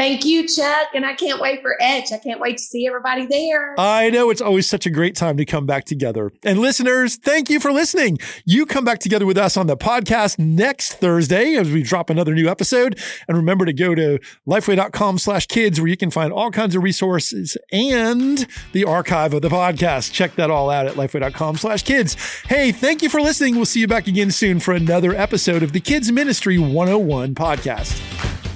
Thank 0.00 0.24
you, 0.24 0.48
Chuck. 0.48 0.88
And 0.94 1.04
I 1.04 1.12
can't 1.12 1.42
wait 1.42 1.60
for 1.60 1.76
Etch. 1.78 2.10
I 2.10 2.16
can't 2.16 2.40
wait 2.40 2.56
to 2.56 2.62
see 2.62 2.86
everybody 2.86 3.26
there. 3.26 3.78
I 3.78 4.08
know 4.08 4.30
it's 4.30 4.40
always 4.40 4.66
such 4.66 4.86
a 4.86 4.90
great 4.90 5.14
time 5.14 5.36
to 5.36 5.44
come 5.44 5.66
back 5.66 5.84
together. 5.84 6.32
And 6.42 6.58
listeners, 6.58 7.16
thank 7.16 7.50
you 7.50 7.60
for 7.60 7.70
listening. 7.70 8.18
You 8.46 8.64
come 8.64 8.82
back 8.82 9.00
together 9.00 9.26
with 9.26 9.36
us 9.36 9.58
on 9.58 9.66
the 9.66 9.76
podcast 9.76 10.38
next 10.38 10.94
Thursday 10.94 11.54
as 11.54 11.70
we 11.70 11.82
drop 11.82 12.08
another 12.08 12.34
new 12.34 12.48
episode. 12.48 12.98
And 13.28 13.36
remember 13.36 13.66
to 13.66 13.74
go 13.74 13.94
to 13.94 14.18
lifeway.com 14.48 15.18
slash 15.18 15.46
kids 15.48 15.78
where 15.78 15.88
you 15.88 15.98
can 15.98 16.10
find 16.10 16.32
all 16.32 16.50
kinds 16.50 16.74
of 16.74 16.82
resources 16.82 17.58
and 17.70 18.46
the 18.72 18.84
archive 18.84 19.34
of 19.34 19.42
the 19.42 19.50
podcast. 19.50 20.14
Check 20.14 20.34
that 20.36 20.50
all 20.50 20.70
out 20.70 20.86
at 20.86 20.94
lifeway.com 20.94 21.58
slash 21.58 21.82
kids. 21.82 22.14
Hey, 22.46 22.72
thank 22.72 23.02
you 23.02 23.10
for 23.10 23.20
listening. 23.20 23.54
We'll 23.54 23.66
see 23.66 23.80
you 23.80 23.86
back 23.86 24.06
again 24.06 24.30
soon 24.30 24.60
for 24.60 24.72
another 24.72 25.14
episode 25.14 25.62
of 25.62 25.72
the 25.74 25.80
Kids 25.80 26.10
Ministry 26.10 26.56
101 26.56 27.34
podcast. 27.34 28.49